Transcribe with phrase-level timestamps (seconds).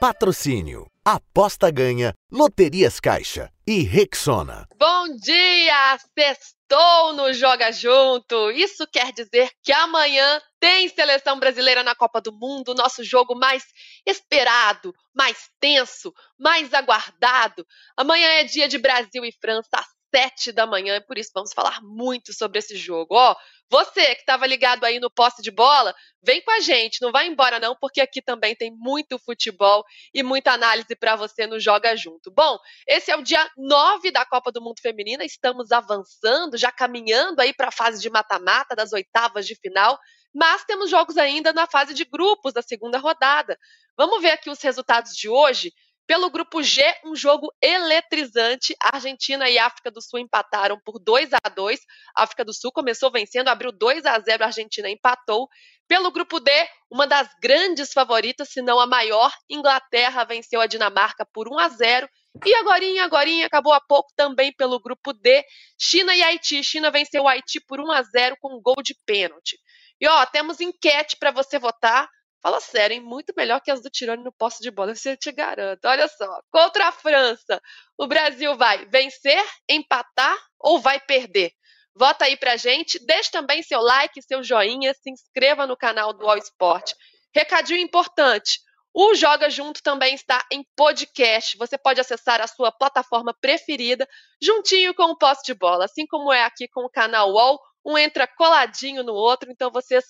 [0.00, 0.86] Patrocínio.
[1.04, 4.68] Aposta ganha, Loterias Caixa e Rexona.
[4.76, 5.98] Bom dia!
[6.16, 8.52] Sextou no Joga Junto.
[8.52, 13.64] Isso quer dizer que amanhã tem seleção brasileira na Copa do Mundo, nosso jogo mais
[14.06, 17.66] esperado, mais tenso, mais aguardado.
[17.96, 21.52] Amanhã é dia de Brasil e França às sete da manhã, e por isso vamos
[21.52, 23.14] falar muito sobre esse jogo.
[23.14, 23.36] Ó,
[23.70, 27.26] você que estava ligado aí no poste de bola, vem com a gente, não vai
[27.26, 31.94] embora não, porque aqui também tem muito futebol e muita análise para você no Joga
[31.94, 32.30] Junto.
[32.30, 37.40] Bom, esse é o dia 9 da Copa do Mundo Feminina, estamos avançando, já caminhando
[37.40, 39.98] aí para a fase de mata-mata das oitavas de final,
[40.34, 43.58] mas temos jogos ainda na fase de grupos da segunda rodada.
[43.96, 45.72] Vamos ver aqui os resultados de hoje.
[46.08, 48.74] Pelo grupo G, um jogo eletrizante.
[48.82, 51.80] Argentina e África do Sul empataram por 2 a 2.
[52.16, 55.46] A África do Sul começou vencendo, abriu 2 a 0, a Argentina empatou.
[55.86, 56.50] Pelo grupo D,
[56.90, 61.68] uma das grandes favoritas, se não a maior, Inglaterra venceu a Dinamarca por 1 a
[61.68, 62.08] 0.
[62.46, 65.44] E agora, agora, acabou há pouco também pelo grupo D,
[65.78, 66.64] China e Haiti.
[66.64, 69.58] China venceu o Haiti por 1 a 0 com um gol de pênalti.
[70.00, 72.08] E ó, temos enquete para você votar.
[72.40, 73.00] Fala sério, hein?
[73.00, 75.84] Muito melhor que as do Tirone no posto de bola, eu te garanto.
[75.84, 77.60] Olha só, contra a França,
[77.96, 81.52] o Brasil vai vencer, empatar ou vai perder?
[81.96, 86.28] Vota aí pra gente, deixe também seu like, seu joinha, se inscreva no canal do
[86.28, 86.92] All Sport.
[87.34, 88.60] Recadinho importante,
[88.94, 91.56] o Joga Junto também está em podcast.
[91.58, 94.08] Você pode acessar a sua plataforma preferida,
[94.40, 97.98] juntinho com o posto de bola, assim como é aqui com o canal UOL, um
[97.98, 100.04] entra coladinho no outro, então vocês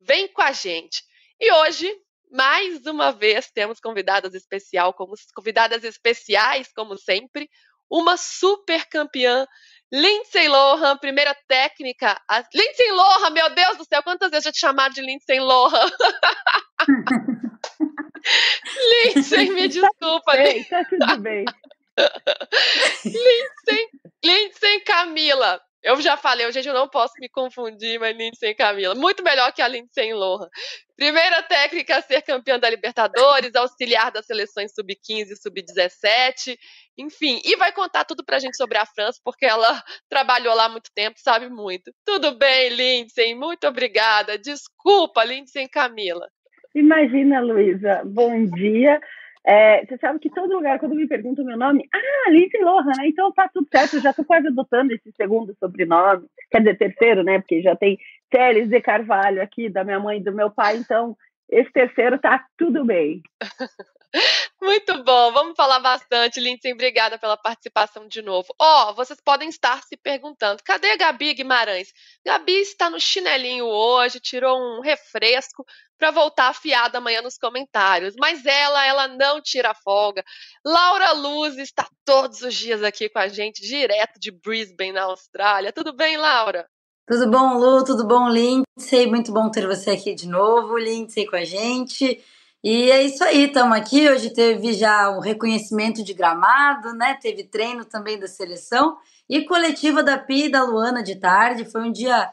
[0.00, 1.02] vêm com a gente.
[1.40, 1.92] E hoje,
[2.30, 7.48] mais uma vez, temos convidadas especial, como convidadas especiais, como sempre,
[7.90, 9.46] uma super campeã,
[9.92, 12.20] Lindsay Lohan, primeira técnica.
[12.28, 12.42] A...
[12.52, 15.90] Lindsay Lohan, meu Deus do céu, quantas vezes eu já te chamar de Lindsay Lohan?
[19.04, 20.36] Lindsay, me desculpa.
[20.36, 21.44] Ei, tá tudo bem.
[23.04, 23.88] Lindsay,
[24.24, 28.94] Lindsay Camila, eu já falei, gente, eu não posso me confundir, mas Lindsay e Camila.
[28.94, 30.48] Muito melhor que a Lindsay Lohan.
[30.96, 36.56] Primeira técnica a ser campeã da Libertadores, auxiliar das seleções sub-15 e sub-17,
[36.96, 37.38] enfim.
[37.44, 39.68] E vai contar tudo pra gente sobre a França, porque ela
[40.08, 41.92] trabalhou lá muito tempo, sabe muito.
[42.02, 44.38] Tudo bem, Lindsay, muito obrigada.
[44.38, 46.26] Desculpa, Lindsay e Camila.
[46.74, 48.00] Imagina, Luísa.
[48.06, 48.98] Bom dia.
[49.46, 53.08] É, você sabe que todo lugar, quando me perguntam meu nome, ah, Lindsay Lohan, né?
[53.08, 57.38] Então tá tudo certo, já tô quase adotando esse segundo sobrenome, quer dizer, terceiro, né?
[57.38, 57.98] Porque já tem
[58.30, 61.14] Teles de Carvalho aqui, da minha mãe e do meu pai, então
[61.50, 63.22] esse terceiro tá tudo bem.
[64.64, 66.72] Muito bom, vamos falar bastante, Lindsay.
[66.72, 68.48] Obrigada pela participação de novo.
[68.58, 71.88] Ó, oh, vocês podem estar se perguntando: cadê a Gabi Guimarães?
[72.24, 75.66] Gabi está no chinelinho hoje, tirou um refresco
[75.98, 78.14] para voltar afiada amanhã nos comentários.
[78.18, 80.24] Mas ela, ela não tira folga.
[80.64, 85.74] Laura Luz está todos os dias aqui com a gente, direto de Brisbane, na Austrália.
[85.74, 86.66] Tudo bem, Laura?
[87.06, 87.84] Tudo bom, Lu?
[87.84, 89.06] Tudo bom, Lindsay?
[89.06, 92.24] Muito bom ter você aqui de novo, Lindsay, com a gente.
[92.66, 94.08] E é isso aí, estamos aqui.
[94.08, 97.12] Hoje teve já o reconhecimento de gramado, né?
[97.20, 98.96] Teve treino também da seleção
[99.28, 101.70] e coletiva da Pi e da Luana de tarde.
[101.70, 102.32] Foi um dia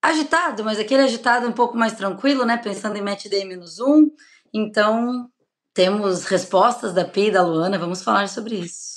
[0.00, 2.56] agitado, mas aquele agitado um pouco mais tranquilo, né?
[2.56, 4.08] Pensando em match day menos um.
[4.54, 5.28] Então,
[5.74, 7.76] temos respostas da Pi e da Luana.
[7.76, 8.95] Vamos falar sobre isso.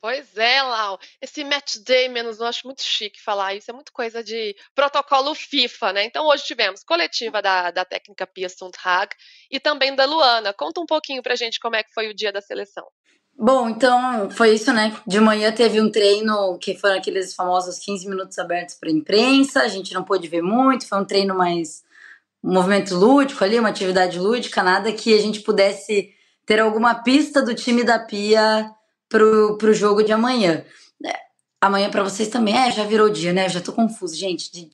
[0.00, 0.98] Pois é, Lau.
[1.20, 3.70] Esse match day menos um, acho muito chique falar isso.
[3.70, 6.04] É muito coisa de protocolo FIFA, né?
[6.04, 9.14] Então hoje tivemos coletiva da, da técnica Pia Sundhag
[9.50, 10.52] e também da Luana.
[10.52, 12.86] Conta um pouquinho pra gente como é que foi o dia da seleção.
[13.36, 14.96] Bom, então foi isso, né?
[15.06, 19.62] De manhã teve um treino que foram aqueles famosos 15 minutos abertos para imprensa.
[19.62, 21.82] A gente não pôde ver muito, foi um treino mais
[22.42, 26.10] um movimento lúdico ali, uma atividade lúdica, nada que a gente pudesse
[26.46, 28.72] ter alguma pista do time da Pia
[29.08, 30.64] pro, pro jogo de amanhã.
[31.04, 31.14] É,
[31.60, 32.56] amanhã para vocês também.
[32.56, 33.48] É, já virou dia, né?
[33.48, 34.50] Já tô confuso, gente.
[34.52, 34.70] De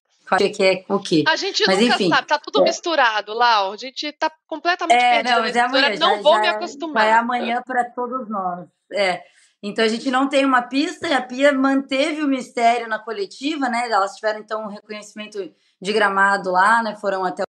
[0.51, 1.23] que é o quê?
[1.29, 2.65] A gente mas, nunca enfim, sabe, tá tudo é.
[2.65, 3.73] misturado, Lau.
[3.73, 5.35] A gente tá completamente é, perdido.
[5.35, 7.07] Não, mas é amanhã, não já, vou já me acostumar.
[7.07, 8.67] É amanhã para todos nós.
[8.93, 9.23] É.
[9.63, 13.69] Então a gente não tem uma pista e a Pia manteve o mistério na coletiva,
[13.69, 13.89] né?
[13.91, 15.39] Elas tiveram então um reconhecimento
[15.81, 16.97] de gramado lá, né?
[16.97, 17.45] Foram até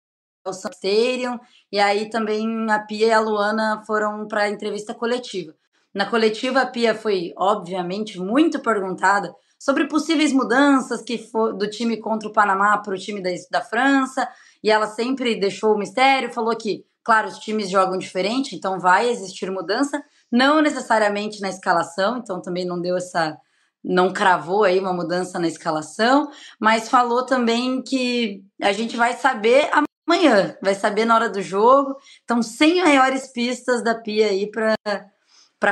[0.45, 1.39] o Stadium
[1.71, 5.53] e aí também a Pia e a Luana foram para a entrevista coletiva.
[5.95, 11.95] Na coletiva, a Pia foi, obviamente, muito perguntada sobre possíveis mudanças que for, do time
[11.95, 14.27] contra o Panamá para o time da, da França,
[14.61, 19.09] e ela sempre deixou o mistério, falou que, claro, os times jogam diferente, então vai
[19.09, 23.37] existir mudança, não necessariamente na escalação, então também não deu essa.
[23.81, 29.69] não cravou aí uma mudança na escalação, mas falou também que a gente vai saber
[30.05, 31.95] amanhã, vai saber na hora do jogo.
[32.25, 34.75] Então, sem maiores pistas da Pia aí para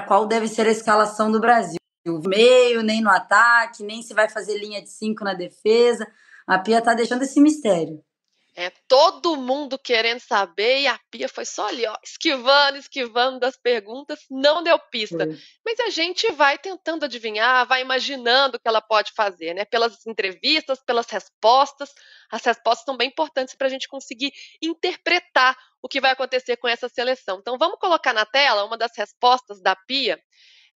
[0.08, 1.78] qual deve ser a escalação do Brasil.
[2.06, 6.06] Meio, nem no ataque, nem se vai fazer linha de cinco na defesa.
[6.46, 8.04] A Pia tá deixando esse mistério.
[8.56, 13.58] É, todo mundo querendo saber e a Pia foi só ali, ó, esquivando, esquivando das
[13.58, 15.26] perguntas, não deu pista.
[15.66, 19.66] Mas a gente vai tentando adivinhar, vai imaginando o que ela pode fazer, né?
[19.66, 21.90] Pelas entrevistas, pelas respostas.
[22.32, 24.32] As respostas são bem importantes para a gente conseguir
[24.62, 27.38] interpretar o que vai acontecer com essa seleção.
[27.40, 30.20] Então vamos colocar na tela uma das respostas da Pia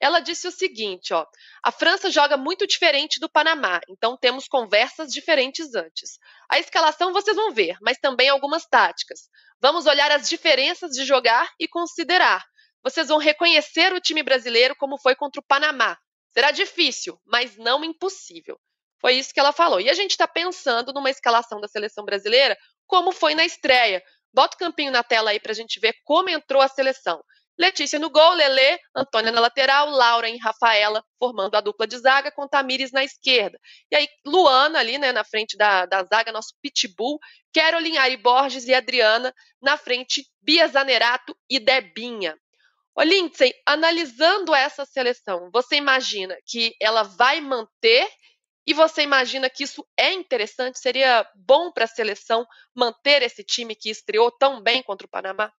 [0.00, 1.24] ela disse o seguinte, ó:
[1.62, 6.18] "A França joga muito diferente do Panamá, então temos conversas diferentes antes.
[6.50, 9.28] A escalação vocês vão ver, mas também algumas táticas.
[9.60, 12.44] Vamos olhar as diferenças de jogar e considerar.
[12.82, 15.96] Vocês vão reconhecer o time brasileiro como foi contra o Panamá.
[16.32, 18.58] Será difícil, mas não impossível."
[19.00, 19.80] Foi isso que ela falou.
[19.80, 22.56] E a gente está pensando numa escalação da seleção brasileira
[22.86, 24.02] como foi na estreia.
[24.36, 27.24] Bota o campinho na tela aí para a gente ver como entrou a seleção.
[27.58, 32.30] Letícia no gol, Lele, Antônia na lateral, Laura e Rafaela formando a dupla de zaga
[32.30, 33.58] com Tamires na esquerda.
[33.90, 37.18] E aí, Luana ali, né, na frente da, da zaga, nosso pitbull,
[37.54, 42.36] Carolyn, Ari Borges e Adriana na frente, Bia Zanerato e Debinha.
[42.94, 48.06] Ô, Lindsay, analisando essa seleção, você imagina que ela vai manter
[48.66, 50.78] e você imagina que isso é interessante?
[50.78, 55.52] Seria bom para a seleção manter esse time que estreou tão bem contra o Panamá?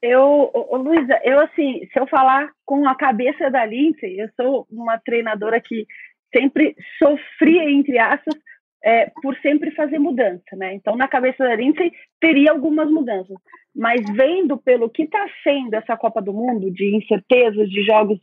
[0.00, 4.98] Eu, Luísa, eu assim, se eu falar com a cabeça da Lindsay, eu sou uma
[4.98, 5.86] treinadora que
[6.32, 8.34] sempre sofria, entre aspas,
[8.84, 10.74] é, por sempre fazer mudança, né?
[10.74, 11.90] Então, na cabeça da Lindsay,
[12.20, 13.36] teria algumas mudanças.
[13.74, 18.20] Mas vendo pelo que está sendo essa Copa do Mundo, de incertezas, de jogos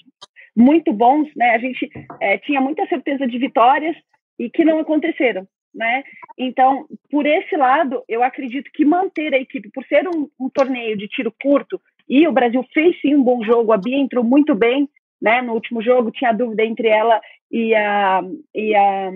[0.55, 1.55] muito bons, né?
[1.55, 1.89] A gente
[2.21, 3.97] é, tinha muita certeza de vitórias
[4.39, 6.03] e que não aconteceram né?
[6.37, 10.95] Então, por esse lado, eu acredito que manter a equipe, por ser um, um, torneio
[10.95, 14.53] de tiro curto, e o Brasil fez sim um bom jogo, a Bia entrou muito
[14.53, 14.87] bem,
[15.21, 15.41] né?
[15.41, 17.19] No último jogo tinha dúvida entre ela
[17.49, 18.21] e a
[18.53, 19.11] e a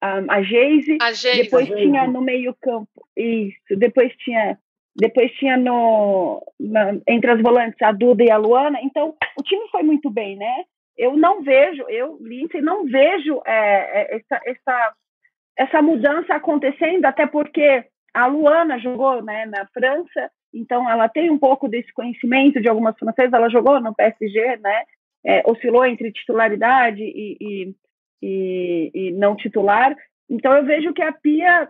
[0.00, 0.98] a, a Geise.
[1.02, 1.42] A Geise.
[1.42, 1.82] Depois a Geise.
[1.82, 3.76] tinha no meio campo isso.
[3.76, 4.56] Depois tinha
[4.94, 8.78] depois tinha no na, entre as volantes a Duda e a Luana.
[8.80, 10.64] Então o time foi muito bem, né?
[10.96, 14.94] Eu não vejo, eu Lindsay não vejo é, é essa, essa
[15.60, 17.84] essa mudança acontecendo, até porque
[18.14, 22.98] a Luana jogou né, na França, então ela tem um pouco desse conhecimento de algumas
[22.98, 24.84] francesas, ela jogou no PSG, né,
[25.24, 27.74] é, oscilou entre titularidade e, e,
[28.22, 29.94] e, e, não titular.
[30.30, 31.68] Então eu vejo que a Pia,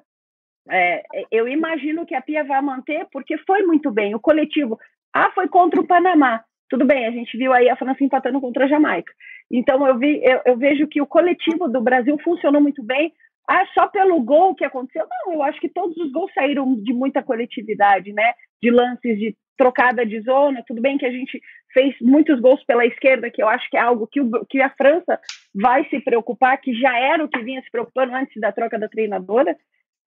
[0.68, 4.14] é, eu imagino que a Pia vai manter, porque foi muito bem.
[4.14, 4.78] O coletivo,
[5.12, 6.44] ah, foi contra o Panamá.
[6.70, 9.12] Tudo bem, a gente viu aí a França empatando contra a Jamaica.
[9.50, 13.12] Então eu, vi, eu, eu vejo que o coletivo do Brasil funcionou muito bem,
[13.48, 15.04] ah, só pelo gol que aconteceu.
[15.10, 18.32] Não, eu acho que todos os gols saíram de muita coletividade, né?
[18.62, 20.62] De lances de trocada de zona.
[20.64, 21.40] Tudo bem que a gente
[21.72, 24.70] fez muitos gols pela esquerda, que eu acho que é algo que, o, que a
[24.70, 25.18] França
[25.52, 28.88] vai se preocupar, que já era o que vinha se preocupando antes da troca da
[28.88, 29.56] treinadora.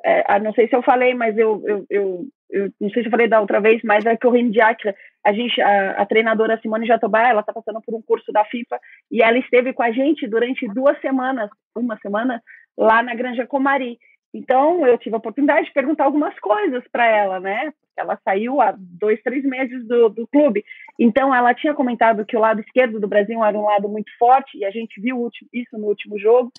[0.06, 3.12] É, não sei se eu falei, mas eu, eu, eu, eu, não sei se eu
[3.12, 4.94] falei da outra vez, mas a Corinne Diacre,
[5.26, 8.80] a gente, a, a treinadora Simone Jatobá, ela está passando por um curso da FIFA
[9.10, 12.42] e ela esteve com a gente durante duas semanas, uma semana,
[12.78, 13.98] lá na Granja Comari.
[14.34, 17.72] Então, eu tive a oportunidade de perguntar algumas coisas para ela, né?
[17.96, 20.66] Ela saiu há dois, três meses do, do clube.
[21.00, 24.58] Então, ela tinha comentado que o lado esquerdo do Brasil era um lado muito forte,
[24.58, 26.52] e a gente viu isso no último jogo.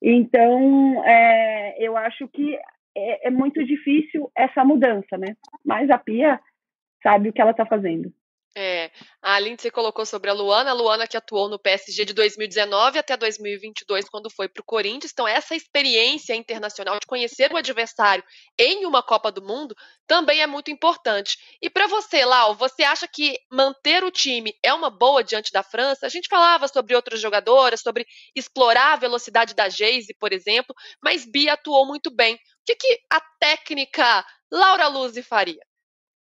[0.00, 2.56] Então, é, eu acho que
[2.96, 5.36] é, é muito difícil essa mudança, né?
[5.64, 6.40] Mas a Pia
[7.02, 8.12] sabe o que ela está fazendo.
[8.58, 12.98] É, a Lindsay colocou sobre a Luana, a Luana que atuou no PSG de 2019
[12.98, 15.12] até 2022, quando foi para o Corinthians.
[15.12, 18.24] Então, essa experiência internacional de conhecer o adversário
[18.58, 21.36] em uma Copa do Mundo também é muito importante.
[21.60, 25.62] E para você, Lau, você acha que manter o time é uma boa diante da
[25.62, 26.06] França?
[26.06, 31.26] A gente falava sobre outras jogadoras, sobre explorar a velocidade da Geise, por exemplo, mas
[31.26, 32.36] Bia atuou muito bem.
[32.36, 35.65] O que, que a técnica Laura Luz faria?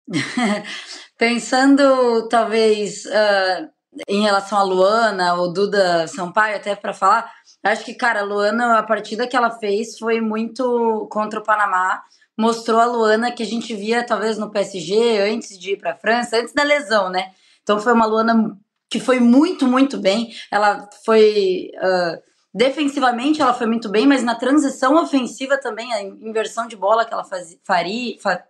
[1.18, 3.70] Pensando, talvez, uh,
[4.08, 7.32] em relação a Luana ou Duda Sampaio, até para falar,
[7.62, 12.02] acho que, cara, a Luana, a partida que ela fez foi muito contra o Panamá.
[12.36, 15.96] Mostrou a Luana que a gente via, talvez, no PSG, antes de ir para a
[15.96, 17.30] França, antes da lesão, né?
[17.62, 18.58] Então foi uma Luana
[18.90, 20.32] que foi muito, muito bem.
[20.50, 21.70] Ela foi.
[21.76, 22.22] Uh,
[22.54, 27.12] defensivamente ela foi muito bem, mas na transição ofensiva também, a inversão de bola que
[27.12, 27.26] ela
[27.64, 28.44] faria, fa,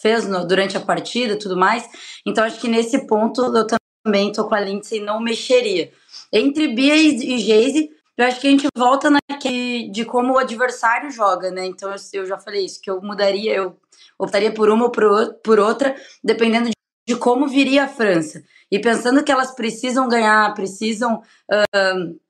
[0.00, 1.88] fez no, durante a partida tudo mais.
[2.26, 3.66] Então acho que nesse ponto eu
[4.04, 5.92] também tô com a Lindsay e não mexeria.
[6.32, 10.38] Entre Bia e, e Geise, Eu acho que a gente volta naquele de como o
[10.38, 11.64] adversário joga, né?
[11.66, 13.78] Então eu, eu já falei isso, que eu mudaria, eu
[14.18, 16.74] optaria por uma ou por, por outra, dependendo de,
[17.08, 18.42] de como viria a França.
[18.70, 22.20] E pensando que elas precisam ganhar, precisam uh,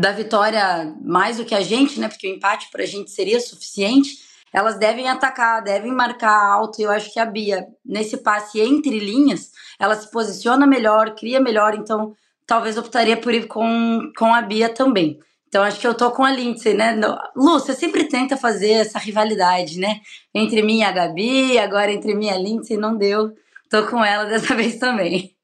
[0.00, 2.08] da vitória mais do que a gente, né?
[2.08, 4.29] Porque o empate para a gente seria suficiente.
[4.52, 6.80] Elas devem atacar, devem marcar alto.
[6.80, 11.40] E eu acho que a Bia, nesse passe entre linhas, ela se posiciona melhor, cria
[11.40, 11.74] melhor.
[11.74, 12.14] Então,
[12.46, 15.18] talvez optaria por ir com, com a Bia também.
[15.50, 16.94] Então acho que eu tô com a Lindsay, né?
[17.34, 20.00] Lu, você sempre tenta fazer essa rivalidade, né?
[20.32, 23.32] Entre mim e a Gabi, agora entre mim e a Lindsay, não deu.
[23.68, 25.34] Tô com ela dessa vez também.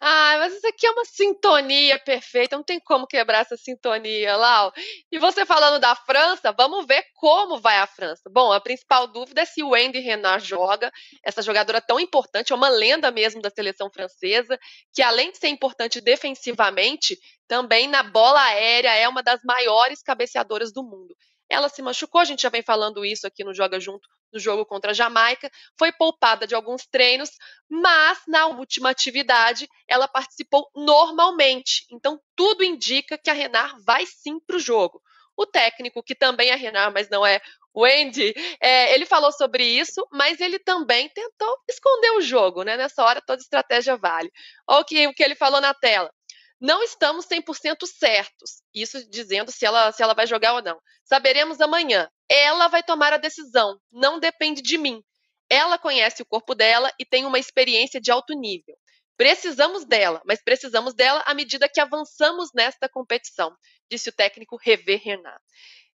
[0.00, 4.72] Ah, mas isso aqui é uma sintonia perfeita, não tem como quebrar essa sintonia, Lau.
[5.10, 8.30] E você falando da França, vamos ver como vai a França.
[8.30, 10.92] Bom, a principal dúvida é se o Andy Renard joga,
[11.24, 14.58] essa jogadora tão importante, é uma lenda mesmo da seleção francesa,
[14.94, 20.72] que além de ser importante defensivamente, também na bola aérea é uma das maiores cabeceadoras
[20.72, 21.16] do mundo.
[21.50, 24.64] Ela se machucou, a gente já vem falando isso aqui no Joga Junto, no jogo
[24.64, 27.30] contra a Jamaica, foi poupada de alguns treinos,
[27.68, 31.86] mas na última atividade ela participou normalmente.
[31.90, 35.00] Então tudo indica que a Renard vai sim para o jogo.
[35.36, 37.40] O técnico, que também é Renard, mas não é
[37.72, 42.76] o Andy, é, ele falou sobre isso, mas ele também tentou esconder o jogo, né?
[42.76, 44.32] Nessa hora toda estratégia vale.
[44.66, 46.12] Olha o que, o que ele falou na tela.
[46.60, 50.78] Não estamos 100% certos, isso dizendo se ela, se ela vai jogar ou não.
[51.04, 52.10] Saberemos amanhã.
[52.28, 55.02] Ela vai tomar a decisão, não depende de mim.
[55.48, 58.76] Ela conhece o corpo dela e tem uma experiência de alto nível.
[59.16, 63.52] Precisamos dela, mas precisamos dela à medida que avançamos nesta competição,
[63.90, 65.40] disse o técnico Rever Renat.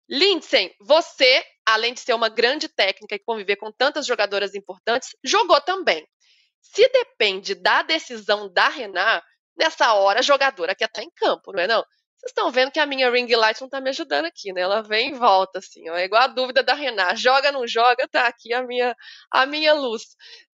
[0.08, 5.60] Lindsay, você, além de ser uma grande técnica e conviver com tantas jogadoras importantes, jogou
[5.60, 6.06] também.
[6.60, 9.24] Se depende da decisão da Renat,
[9.56, 11.84] nessa hora a jogadora quer estar em campo, não é não?
[12.24, 14.62] Vocês estão vendo que a minha ring light não está me ajudando aqui, né?
[14.62, 15.94] Ela vem e volta, assim, ó.
[15.94, 17.16] É igual a dúvida da Renata.
[17.16, 18.96] Joga, não joga, tá aqui a minha,
[19.30, 20.02] a minha luz.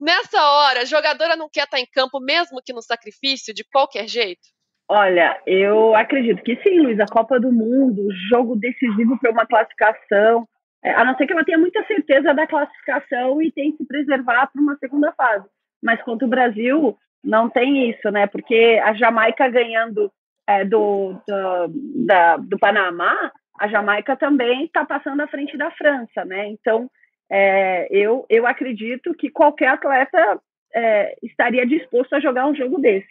[0.00, 4.08] Nessa hora, a jogadora não quer estar em campo, mesmo que no sacrifício, de qualquer
[4.08, 4.40] jeito?
[4.88, 6.98] Olha, eu acredito que sim, Luiz.
[6.98, 10.48] A Copa do Mundo, jogo decisivo para uma classificação.
[10.84, 13.86] É, a não ser que ela tenha muita certeza da classificação e tem que se
[13.86, 15.46] preservar para uma segunda fase.
[15.80, 18.26] Mas contra o Brasil, não tem isso, né?
[18.26, 20.10] Porque a Jamaica ganhando
[20.46, 26.24] é, do, do, da, do Panamá, a Jamaica também está passando à frente da França,
[26.24, 26.48] né?
[26.48, 26.90] Então,
[27.30, 30.40] é, eu, eu acredito que qualquer atleta
[30.74, 33.08] é, estaria disposto a jogar um jogo desse.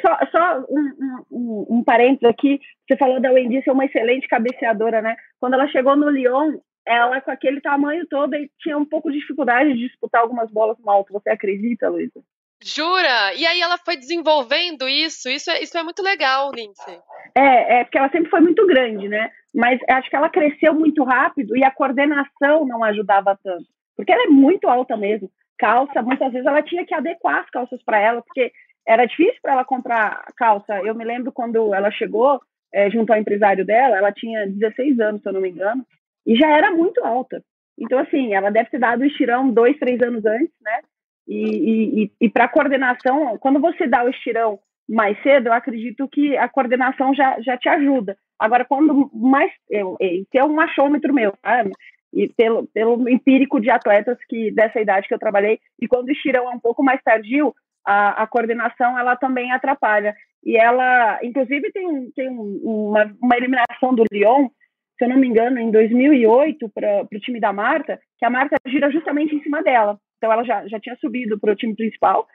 [0.00, 5.00] Só, só um, um, um parênteses aqui, você falou da Wendy ser uma excelente cabeceadora,
[5.00, 5.16] né?
[5.40, 9.74] Quando ela chegou no Lyon, ela com aquele tamanho todo tinha um pouco de dificuldade
[9.74, 11.12] de disputar algumas bolas no alto.
[11.12, 12.20] Você acredita, Luísa?
[12.62, 13.34] Jura?
[13.34, 15.28] E aí ela foi desenvolvendo isso?
[15.28, 16.98] Isso é, isso é muito legal, Lindsay.
[17.34, 19.30] É, é, porque ela sempre foi muito grande, né?
[19.54, 23.66] Mas acho que ela cresceu muito rápido e a coordenação não ajudava tanto.
[23.94, 25.30] Porque ela é muito alta mesmo.
[25.58, 28.52] Calça, muitas vezes ela tinha que adequar as calças para ela, porque
[28.86, 30.80] era difícil para ela comprar calça.
[30.82, 32.40] Eu me lembro quando ela chegou
[32.72, 35.84] é, junto ao empresário dela, ela tinha 16 anos, se eu não me engano,
[36.26, 37.42] e já era muito alta.
[37.78, 40.80] Então, assim, ela deve ter dado o estirão dois, três anos antes, né?
[41.26, 46.36] E, e, e para coordenação, quando você dá o estirão mais cedo, eu acredito que
[46.36, 48.16] a coordenação já, já te ajuda.
[48.38, 49.50] Agora, quando mais.
[49.68, 51.72] Eu, é um achômetro meu, sabe?
[52.12, 56.12] E pelo, pelo empírico de atletas que dessa idade que eu trabalhei, e quando o
[56.12, 57.54] estirão é um pouco mais tardio,
[57.84, 60.14] a, a coordenação ela também atrapalha.
[60.44, 64.48] E ela, inclusive, tem, tem uma, uma eliminação do Lyon,
[64.96, 68.56] se eu não me engano, em 2008, para o time da Marta, que a Marta
[68.66, 69.98] gira justamente em cima dela.
[70.16, 72.26] Então ela já, já tinha subido para o time principal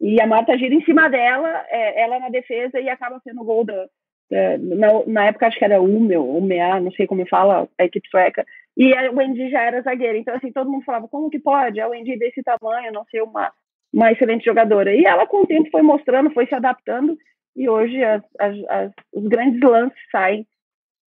[0.00, 3.44] e a Marta gira em cima dela, é, ela na defesa e acaba sendo o
[3.44, 3.86] gol da.
[4.32, 8.08] É, na, na, época acho que era Umel, Umea, não sei como fala a equipe
[8.08, 10.16] sueca, e a Wendy já era zagueira.
[10.16, 13.52] Então, assim, todo mundo falava: como que pode a Wendy desse tamanho não ser uma,
[13.92, 14.94] uma excelente jogadora?
[14.94, 17.18] E ela, com o tempo, foi mostrando, foi se adaptando,
[17.54, 20.46] e hoje as, as, as, os grandes lances saem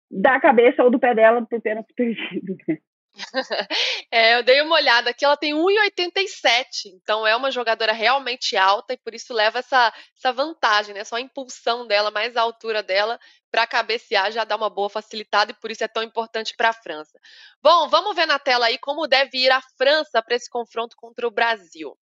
[0.08, 2.56] da cabeça ou do pé dela por pênalti perdido.
[4.10, 8.94] É, eu dei uma olhada aqui, ela tem 1,87, então é uma jogadora realmente alta
[8.94, 11.04] e por isso leva essa, essa vantagem, né?
[11.04, 13.18] Só a impulsão dela, mais a altura dela,
[13.50, 16.72] para cabecear já dá uma boa facilitada e por isso é tão importante para a
[16.72, 17.18] França.
[17.62, 21.26] Bom, vamos ver na tela aí como deve ir a França para esse confronto contra
[21.26, 21.96] o Brasil.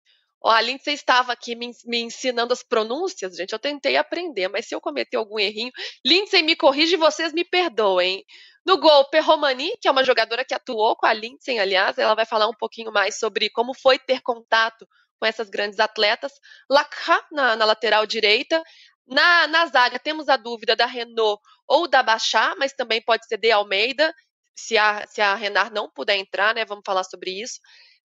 [0.41, 3.53] Ó, a Lindsay estava aqui me, me, ensinando as pronúncias, gente.
[3.53, 5.73] Eu tentei aprender, mas se eu cometer algum errinho,
[6.05, 8.25] Lindsay me corrige e vocês me perdoem.
[8.69, 12.27] No gol, Perromani, que é uma jogadora que atuou com a Lindsay, aliás, ela vai
[12.27, 14.87] falar um pouquinho mais sobre como foi ter contato
[15.19, 16.33] com essas grandes atletas.
[16.69, 18.63] Lacra, na, na lateral direita.
[19.07, 23.39] Na, na zaga, temos a dúvida da Renault ou da Bachá, mas também pode ser
[23.39, 24.15] de Almeida,
[24.55, 26.67] se a, se a Renard não puder entrar, né?
[26.67, 27.61] Vamos falar sobre isso.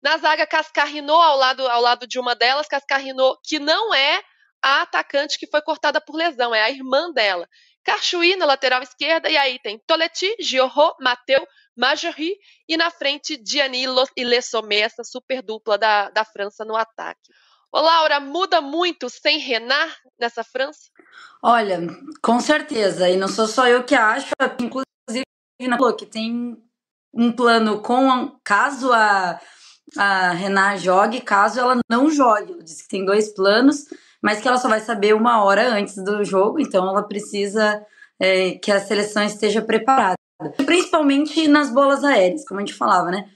[0.03, 4.21] Na zaga, Cascarrinô ao lado, ao lado de uma delas, Cascarrinô, que não é
[4.61, 7.47] a atacante que foi cortada por lesão, é a irmã dela.
[7.89, 11.43] Carchuí na lateral esquerda, e aí tem Toleti, Giorro, Mateu,
[11.75, 12.35] Majori,
[12.67, 17.19] e na frente, Diani e Le Sommet, essa super dupla da, da França no ataque.
[17.71, 20.81] Ô, Laura, muda muito sem Renard nessa França?
[21.41, 21.79] Olha,
[22.21, 25.25] com certeza, e não sou só eu que acho, inclusive
[25.97, 26.55] que tem
[27.11, 29.41] um plano com caso a
[29.97, 32.53] a Renard jogue, caso ela não jogue.
[32.53, 33.85] Ela disse que tem dois planos,
[34.21, 37.85] mas que ela só vai saber uma hora antes do jogo, então ela precisa
[38.19, 40.15] é, que a seleção esteja preparada.
[40.65, 43.29] Principalmente nas bolas aéreas, como a gente falava, né?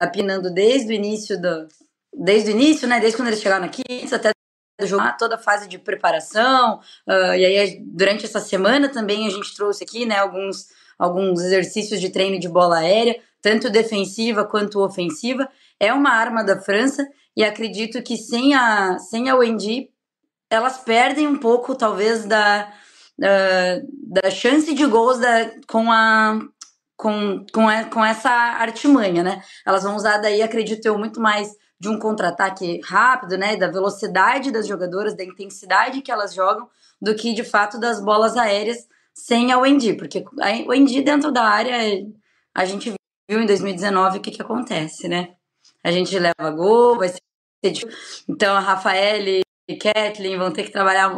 [0.00, 1.68] Apinando desde o início do.
[2.12, 2.98] Desde o início, né?
[2.98, 4.32] Desde quando eles chegaram aqui, até
[4.80, 6.80] do jogo, toda a fase de preparação.
[7.08, 10.66] Uh, e aí, durante essa semana também a gente trouxe aqui, né, alguns,
[10.98, 15.48] alguns exercícios de treino de bola aérea tanto defensiva quanto ofensiva.
[15.78, 19.90] É uma arma da França e acredito que sem a, sem a Wendy,
[20.50, 22.72] elas perdem um pouco, talvez, da,
[23.18, 23.80] da,
[24.22, 26.38] da chance de gols da, com a.
[26.94, 29.42] Com, com, a, com essa artimanha, né?
[29.66, 33.56] Elas vão usar daí, acredito eu, muito mais de um contra-ataque rápido, né?
[33.56, 36.68] Da velocidade das jogadoras, da intensidade que elas jogam,
[37.00, 41.42] do que de fato das bolas aéreas sem a Wendy, porque a Wendy dentro da
[41.42, 41.76] área
[42.54, 42.94] a gente
[43.28, 45.34] viu em 2019 o que, que acontece, né?
[45.84, 47.20] A gente leva gol, vai ser.
[48.28, 51.12] Então a Rafael e Kathleen vão ter que trabalhar,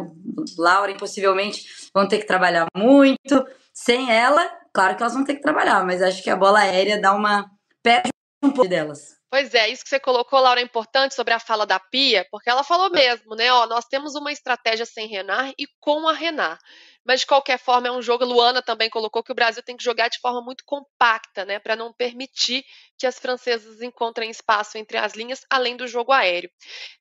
[0.59, 3.47] Laura, possivelmente, vão ter que trabalhar muito.
[3.73, 7.00] Sem ela, claro que elas vão ter que trabalhar, mas acho que a bola aérea
[7.00, 7.50] dá uma.
[7.83, 8.11] perde
[8.42, 9.14] um pouco delas.
[9.30, 12.49] Pois é, isso que você colocou, Laura, é importante sobre a fala da Pia, porque
[12.49, 13.52] ela falou mesmo, né?
[13.52, 16.56] Ó, nós temos uma estratégia sem Renar e com a Renar.
[17.04, 18.25] Mas de qualquer forma é um jogo.
[18.25, 21.76] Luana também colocou que o Brasil tem que jogar de forma muito compacta, né, para
[21.76, 22.64] não permitir
[22.99, 26.50] que as francesas encontrem espaço entre as linhas, além do jogo aéreo.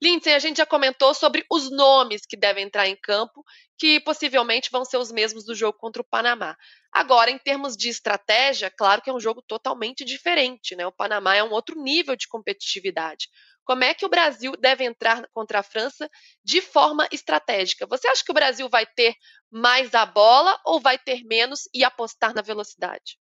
[0.01, 3.43] Lindsay, a gente já comentou sobre os nomes que devem entrar em campo,
[3.77, 6.55] que possivelmente vão ser os mesmos do jogo contra o Panamá.
[6.91, 10.85] Agora, em termos de estratégia, claro que é um jogo totalmente diferente, né?
[10.85, 13.27] O Panamá é um outro nível de competitividade.
[13.65, 16.09] Como é que o Brasil deve entrar contra a França
[16.43, 17.87] de forma estratégica?
[17.87, 19.13] Você acha que o Brasil vai ter
[19.51, 23.17] mais a bola ou vai ter menos e apostar na velocidade?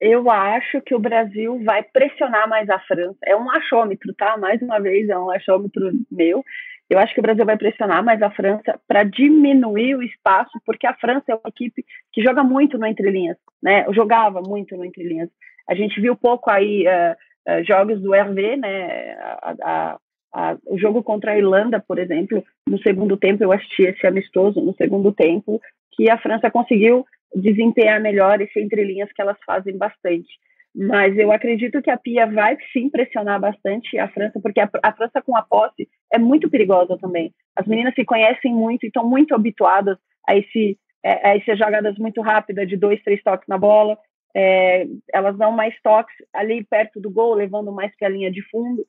[0.00, 3.18] Eu acho que o Brasil vai pressionar mais a França.
[3.24, 4.36] É um achômetro, tá?
[4.36, 6.44] Mais uma vez, é um achômetro meu.
[6.88, 10.86] Eu acho que o Brasil vai pressionar mais a França para diminuir o espaço, porque
[10.86, 13.84] a França é uma equipe que joga muito no entrelinhas, né?
[13.92, 15.30] Jogava muito no entrelinhas.
[15.68, 17.16] A gente viu pouco aí uh,
[17.48, 19.12] uh, jogos do Hervé, né?
[19.20, 19.98] A, a,
[20.34, 24.60] a, o jogo contra a Irlanda, por exemplo, no segundo tempo eu assisti esse amistoso
[24.60, 25.60] no segundo tempo
[25.92, 30.28] que a França conseguiu desempenhar melhor esse entrelinhas que elas fazem bastante.
[30.74, 34.92] Mas eu acredito que a Pia vai sim pressionar bastante a França, porque a, a
[34.92, 37.32] França com a posse é muito perigosa também.
[37.56, 39.96] As meninas se conhecem muito e estão muito habituadas
[40.28, 43.96] a, esse, é, a essas jogadas muito rápidas, de dois, três toques na bola.
[44.34, 48.42] É, elas dão mais toques ali perto do gol, levando mais para a linha de
[48.50, 48.84] fundo.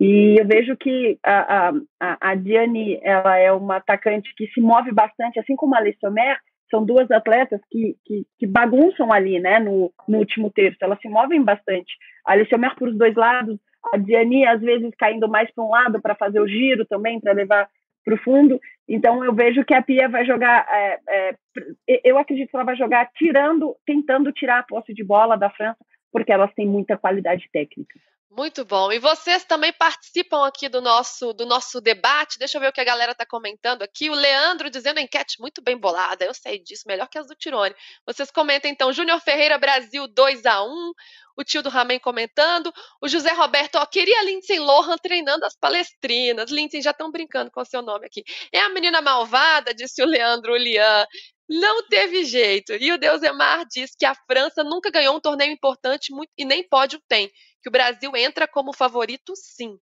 [0.00, 1.70] E eu vejo que a,
[2.00, 6.38] a, a Diane ela é uma atacante que se move bastante, assim como a Alessiomer,
[6.70, 11.08] são duas atletas que, que, que, bagunçam ali, né, no, no último terço, elas se
[11.08, 11.92] movem bastante.
[12.24, 13.58] A Alessiomer por os dois lados,
[13.92, 17.32] a Diani às vezes caindo mais para um lado para fazer o giro também, para
[17.32, 17.68] levar
[18.04, 18.60] para o fundo.
[18.88, 21.34] Então eu vejo que a Pia vai jogar, é, é,
[22.04, 25.78] eu acredito que ela vai jogar tirando, tentando tirar a posse de bola da França,
[26.10, 27.98] porque elas têm muita qualidade técnica.
[28.30, 28.92] Muito bom.
[28.92, 32.38] E vocês também participam aqui do nosso do nosso debate.
[32.38, 34.10] Deixa eu ver o que a galera está comentando aqui.
[34.10, 36.24] O Leandro dizendo enquete muito bem bolada.
[36.24, 37.74] Eu sei disso, melhor que as do Tirone.
[38.06, 40.92] Vocês comentam então, Júnior Ferreira Brasil 2 a 1
[41.38, 46.50] o tio do Ramen comentando, o José Roberto, ó, queria Lindsay Lohan treinando as palestrinas.
[46.50, 48.24] Lindsay, já estão brincando com o seu nome aqui.
[48.52, 51.06] É a menina malvada, disse o Leandro Lian.
[51.48, 52.72] Não teve jeito.
[52.74, 56.68] E o Deus Emar diz que a França nunca ganhou um torneio importante e nem
[56.68, 57.30] pódio tem
[57.62, 59.78] que o Brasil entra como favorito, sim.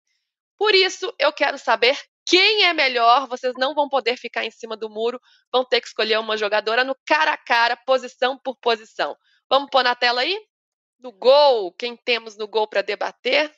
[0.58, 3.28] Por isso, eu quero saber quem é melhor.
[3.28, 5.20] Vocês não vão poder ficar em cima do muro,
[5.52, 9.16] vão ter que escolher uma jogadora no cara a cara, posição por posição.
[9.48, 10.38] Vamos pôr na tela aí?
[10.98, 13.52] No gol, quem temos no gol para debater?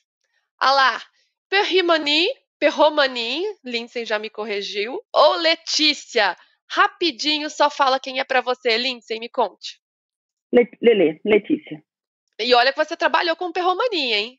[0.58, 1.02] Ah lá,
[1.48, 2.26] Perrimani,
[2.58, 6.36] Perromani, Lindsay já me corrigiu, ou Letícia?
[6.68, 9.80] Rapidinho, só fala quem é para você, Lindsay, me conte.
[10.80, 11.84] Lele, Letícia.
[12.38, 14.38] E olha que você trabalhou com perromania, hein?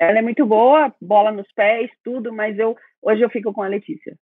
[0.00, 3.68] Ela é muito boa, bola nos pés, tudo, mas eu hoje eu fico com a
[3.68, 4.16] Letícia.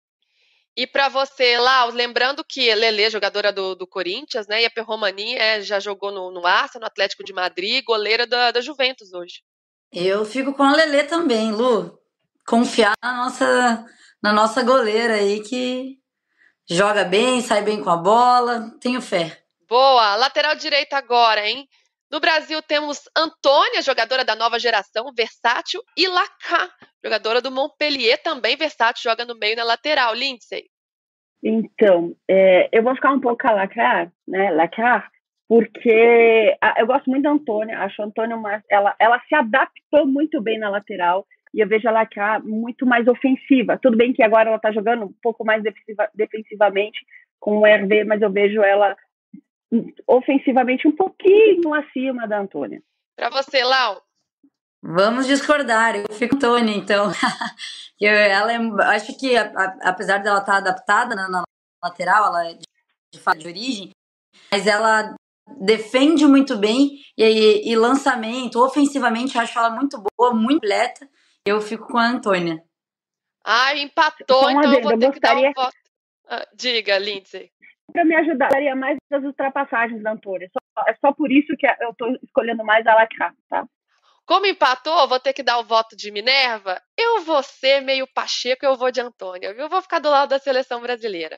[0.76, 4.62] E para você lá, lembrando que Lele, jogadora do, do Corinthians, né?
[4.62, 8.50] E a Perromani é, já jogou no, no Arsenal, no Atlético de Madrid, goleira da,
[8.50, 9.42] da Juventus hoje.
[9.92, 11.98] Eu fico com a Lele também, Lu.
[12.46, 13.87] Confiar na nossa,
[14.22, 15.98] na nossa goleira aí que
[16.68, 18.70] joga bem, sai bem com a bola.
[18.80, 19.42] Tenho fé.
[19.68, 20.16] Boa.
[20.16, 21.68] Lateral direita agora, hein?
[22.11, 26.68] No Brasil temos Antônia, jogadora da nova geração, versátil, e Lacá,
[27.05, 30.12] jogadora do Montpellier, também versátil, joga no meio na lateral.
[30.12, 30.64] Lindsay.
[31.42, 34.51] Então, é, eu vou ficar um pouco com a Lacá, né?
[34.51, 35.09] Lacá,
[35.49, 40.05] porque a, eu gosto muito da Antônia, acho a Antônia uma, ela, ela se adaptou
[40.05, 43.79] muito bem na lateral e eu vejo a Lacá muito mais ofensiva.
[43.81, 46.99] Tudo bem que agora ela está jogando um pouco mais defensiva, defensivamente
[47.38, 48.96] com o RV, mas eu vejo ela
[50.06, 52.83] ofensivamente um pouquinho acima da Antônia.
[53.16, 54.02] Para você, Lau.
[54.83, 57.11] Vamos discordar, eu fico Tônia, então.
[58.00, 58.56] eu, ela é,
[58.94, 61.42] acho que, a, a, apesar dela estar tá adaptada na, na,
[61.83, 62.64] lateral, ela é de,
[63.12, 63.90] de, de origem,
[64.50, 65.14] mas ela
[65.61, 71.09] defende muito bem e, e, lançamento, ofensivamente, acho ela muito boa, muito completa.
[71.44, 72.62] Eu fico com a Antônia.
[73.44, 75.76] Ah, empatou, então eu vou ter que dar um voto.
[76.26, 77.50] Ah, diga, Lindsay
[77.90, 80.48] para me ajudar, daria mais das ultrapassagens da Antônia.
[80.87, 83.64] é só por isso que eu estou escolhendo mais a Lacra, tá?
[84.26, 86.81] Como empatou, vou ter que dar o voto de Minerva.
[86.96, 89.68] Eu vou ser meio Pacheco, eu vou de Antônia, viu?
[89.68, 91.37] Vou ficar do lado da seleção brasileira.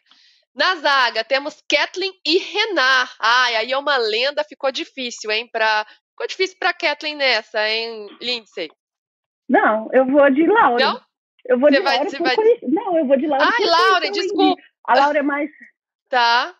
[0.54, 3.10] Na zaga, temos Kathleen e Renar.
[3.18, 5.48] Ai, aí é uma lenda, ficou difícil, hein?
[5.50, 5.86] Pra...
[6.10, 8.68] Ficou difícil para Kathleen nessa, hein, Lindsay?
[9.48, 10.84] Não, eu vou de Laura.
[10.84, 11.00] Não?
[11.46, 12.18] Eu vou você de vai, Laura.
[12.20, 12.58] Vai...
[12.62, 13.46] Não, eu vou de Laura.
[13.46, 14.62] Ai, Laura, desculpa.
[14.86, 15.50] A Laura é mais
[16.12, 16.54] Tá.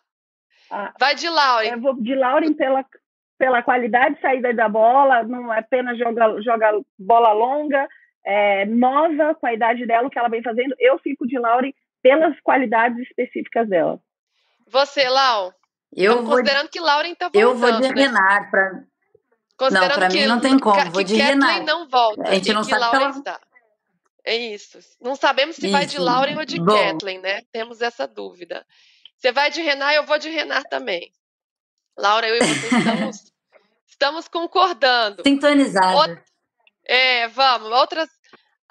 [0.71, 1.73] Ah, Vai de Lauren.
[1.73, 2.83] Eu vou de Lauren pela,
[3.37, 7.87] pela qualidade de saída da bola, não é apenas joga, joga bola longa,
[8.25, 10.73] é, nova com a idade dela, o que ela vem fazendo.
[10.79, 13.99] Eu fico de Lauren pelas qualidades específicas dela.
[14.71, 15.53] Você, Lau?
[15.95, 17.41] Eu considerando de, que Lauren tá voltando.
[17.43, 17.93] Eu vou de né?
[17.95, 18.49] Renar.
[18.49, 18.71] Pra...
[19.69, 20.89] Não, pra mim não tem como.
[20.89, 21.63] Vou de Renar.
[21.63, 22.23] não volta.
[22.27, 23.11] A gente não sabe Lauren pela...
[23.11, 23.39] está.
[24.25, 24.79] É isso.
[24.99, 25.71] Não sabemos se isso.
[25.71, 26.73] vai de Lauren ou de Bom.
[26.73, 27.41] Kathleen, né?
[27.51, 28.65] Temos essa dúvida.
[29.23, 31.09] Você vai de Renar, eu vou de Renar também.
[31.97, 33.33] Laura, eu e você estamos,
[33.87, 35.23] estamos concordando.
[35.25, 36.21] Sintonizado.
[36.85, 37.71] É, vamos.
[37.71, 38.09] Outras.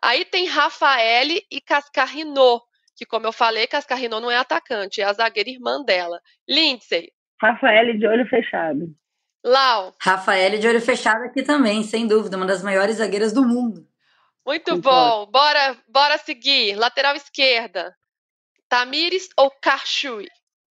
[0.02, 2.60] Aí tem Rafael e Cascarrinô,
[2.94, 6.20] que, como eu falei, Cascarrinô não é atacante, é a zagueira irmã dela.
[6.46, 7.10] Lindsay.
[7.40, 8.94] Rafael de olho fechado.
[9.42, 9.94] Lau.
[10.02, 13.88] Rafael de olho fechado aqui também, sem dúvida, uma das maiores zagueiras do mundo.
[14.44, 15.24] Muito bom.
[15.30, 16.76] Bora, bora seguir.
[16.76, 17.96] Lateral esquerda.
[18.68, 20.28] Tamires ou Karchui?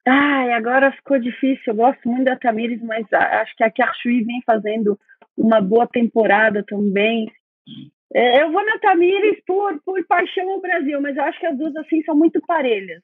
[0.09, 1.65] Ai, agora ficou difícil.
[1.67, 4.99] Eu gosto muito da Tamires, mas acho que a Karchui vem fazendo
[5.37, 7.31] uma boa temporada também.
[8.15, 11.59] É, eu vou na Tamires por, por paixão ao Brasil, mas eu acho que as
[11.59, 13.03] duas assim são muito parelhas.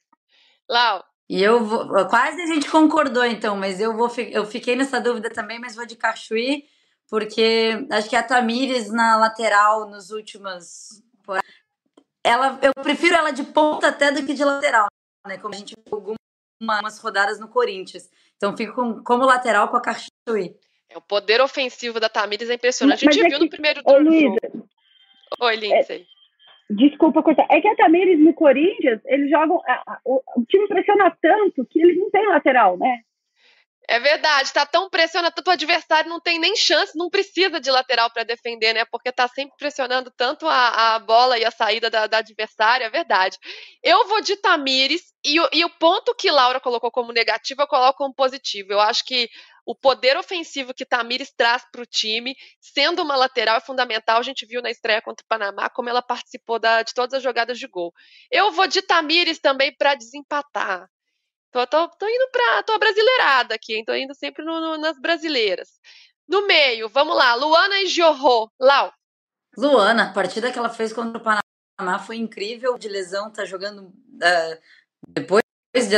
[0.68, 1.04] Lau.
[1.28, 5.30] E eu vou, quase a gente concordou então, mas eu vou eu fiquei nessa dúvida
[5.30, 6.64] também, mas vou de Cachuí,
[7.08, 11.02] porque acho que a Tamires na lateral nos últimos
[12.22, 14.86] ela eu prefiro ela de ponta até do que de lateral,
[15.26, 15.38] né?
[15.38, 16.14] Como a gente viu
[16.64, 18.10] umas rodadas no Corinthians.
[18.36, 20.54] Então fico com, como lateral com a Cachuí.
[20.88, 23.04] É, o poder ofensivo da Tamires é impressionante.
[23.04, 24.10] Mas a gente é viu que, no primeiro turno.
[24.10, 24.38] Luísa,
[25.40, 26.06] Oi, Lindsay.
[26.70, 27.44] É, desculpa, coisa.
[27.50, 29.60] É que a Tamires no Corinthians, eles jogam.
[29.66, 33.00] A, a, o, o time pressiona tanto que eles não têm lateral, né?
[33.86, 38.10] É verdade, tá tão pressionando, o adversário não tem nem chance, não precisa de lateral
[38.10, 38.84] para defender, né?
[38.86, 42.90] Porque tá sempre pressionando tanto a, a bola e a saída da, da adversária, é
[42.90, 43.38] verdade.
[43.82, 47.98] Eu vou de Tamires e, e o ponto que Laura colocou como negativo, eu coloco
[47.98, 48.72] como positivo.
[48.72, 49.28] Eu acho que
[49.66, 54.18] o poder ofensivo que Tamires traz para o time, sendo uma lateral, é fundamental.
[54.18, 57.22] A gente viu na estreia contra o Panamá como ela participou da, de todas as
[57.22, 57.92] jogadas de gol.
[58.30, 60.88] Eu vou de Tamires também para desempatar.
[61.54, 62.64] Tô, tô, tô indo pra.
[62.64, 63.84] tô brasileirada aqui, hein?
[63.84, 65.68] Tô indo sempre no, no, nas brasileiras.
[66.28, 68.50] No meio, vamos lá, Luana e Jorro.
[68.58, 68.92] Lau.
[69.56, 72.76] Luana, a partida que ela fez contra o Panamá foi incrível.
[72.76, 73.84] De lesão, tá jogando.
[73.84, 74.58] Uh,
[75.10, 75.44] depois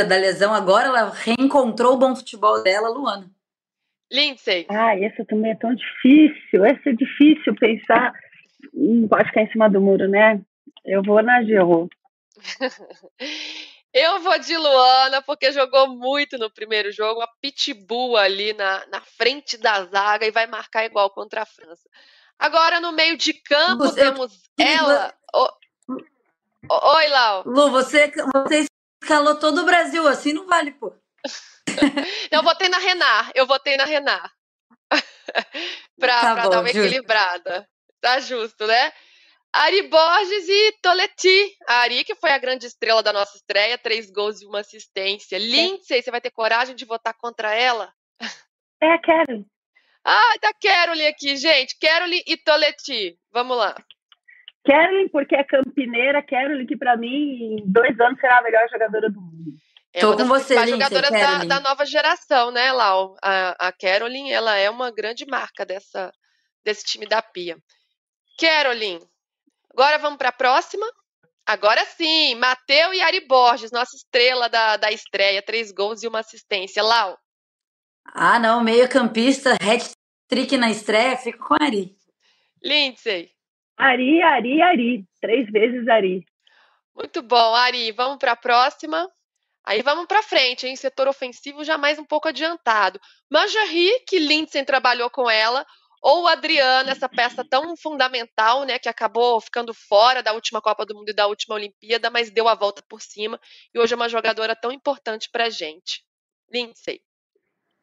[0.07, 3.27] da lesão, agora ela reencontrou o bom futebol dela, Luana.
[4.13, 4.67] Lindsay.
[4.69, 6.65] Ah, essa também é tão difícil.
[6.65, 8.13] Essa é difícil pensar.
[8.71, 10.39] Não pode ficar em cima do muro, né?
[10.85, 11.89] Eu vou na Gerro.
[13.93, 19.01] Eu vou de Luana, porque jogou muito no primeiro jogo, a pitbull ali na, na
[19.01, 21.89] frente da zaga e vai marcar igual contra a França.
[22.37, 25.13] Agora, no meio de campo, você, temos ela.
[26.69, 27.43] Oi, Lau.
[27.45, 28.67] Lu, você, você
[29.01, 30.93] escalou todo o Brasil, assim não vale, pô.
[32.31, 34.31] eu votei na Renar, eu votei na Renar.
[35.99, 36.79] pra, tá pra bom, dar uma justo.
[36.79, 37.69] equilibrada.
[37.99, 38.91] Tá justo, né?
[39.53, 41.57] Ari Borges e Toleti.
[41.67, 45.37] A Ari, que foi a grande estrela da nossa estreia, três gols e uma assistência.
[45.37, 47.91] Lindsay, você vai ter coragem de votar contra ela?
[48.81, 49.43] É a Carolyn.
[50.05, 51.77] Ah, tá Carolyn aqui, gente.
[51.79, 53.17] Carolyn e Toleti.
[53.31, 53.75] Vamos lá.
[54.65, 56.21] Carolyn, porque é campineira.
[56.21, 59.53] Carolyn, que para mim, em dois anos será a melhor jogadora do mundo.
[59.93, 63.15] É Tô com você, Lindsay, jogadoras da, da, nova geração, né, Lau?
[63.23, 66.11] A, a Carolyn, ela é uma grande marca dessa,
[66.63, 67.57] desse time da Pia.
[68.39, 68.99] Carolyn,
[69.77, 70.85] agora vamos para a próxima.
[71.45, 76.19] Agora sim, Mateu e Ari Borges, nossa estrela da, da estreia, três gols e uma
[76.19, 76.81] assistência.
[76.81, 77.15] Lau.
[78.03, 81.95] Ah, não, meio campista, hat-trick na estreia, fico com Ari.
[82.63, 83.29] Lindsay.
[83.77, 85.05] Ari, Ari, Ari.
[85.21, 86.25] Três vezes Ari.
[86.95, 87.91] Muito bom, Ari.
[87.91, 89.07] Vamos para a próxima.
[89.63, 90.75] Aí vamos para frente, hein?
[90.75, 92.99] Setor ofensivo já mais um pouco adiantado.
[93.29, 95.65] Manjarri, que Lindsay trabalhou com ela,
[96.01, 100.95] ou Adriana, essa peça tão fundamental, né, que acabou ficando fora da última Copa do
[100.95, 103.39] Mundo e da última Olimpíada, mas deu a volta por cima
[103.73, 106.03] e hoje é uma jogadora tão importante para gente.
[106.51, 107.01] Lindsay.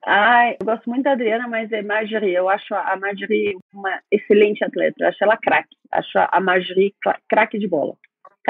[0.07, 2.35] Ah, eu gosto muito da Adriana, mas é Marjorie.
[2.35, 4.96] Eu acho a Marjorie uma excelente atleta.
[5.00, 5.77] Eu acho ela craque.
[5.90, 6.94] Acho a Marjorie
[7.29, 7.96] craque de bola.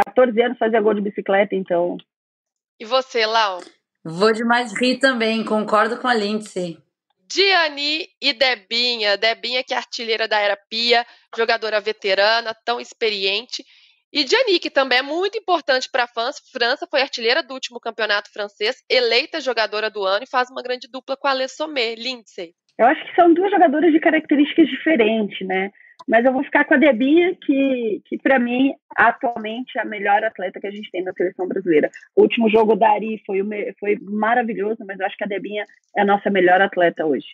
[0.05, 1.96] 14 anos fazia gol de bicicleta, então.
[2.81, 3.61] E você, Lau?
[4.05, 6.77] Vou de Marjorie também, concordo com a Lindsay.
[7.27, 9.17] Diani e Debinha.
[9.17, 11.05] Debinha, que é artilheira da Era Pia,
[11.37, 13.65] jogadora veterana, tão experiente.
[14.13, 17.81] E Diani, que também é muito importante para a França, França foi artilheira do último
[17.81, 22.53] campeonato francês, eleita jogadora do ano e faz uma grande dupla com a Sommer, Lindsay.
[22.79, 25.71] Eu acho que são duas jogadoras de características diferentes, né?
[26.07, 30.23] Mas eu vou ficar com a Debinha, que, que para mim, atualmente, é a melhor
[30.23, 31.90] atleta que a gente tem na seleção brasileira.
[32.14, 33.40] O último jogo da Ari foi,
[33.81, 35.64] foi maravilhoso, mas eu acho que a Debinha
[35.97, 37.27] é a nossa melhor atleta hoje.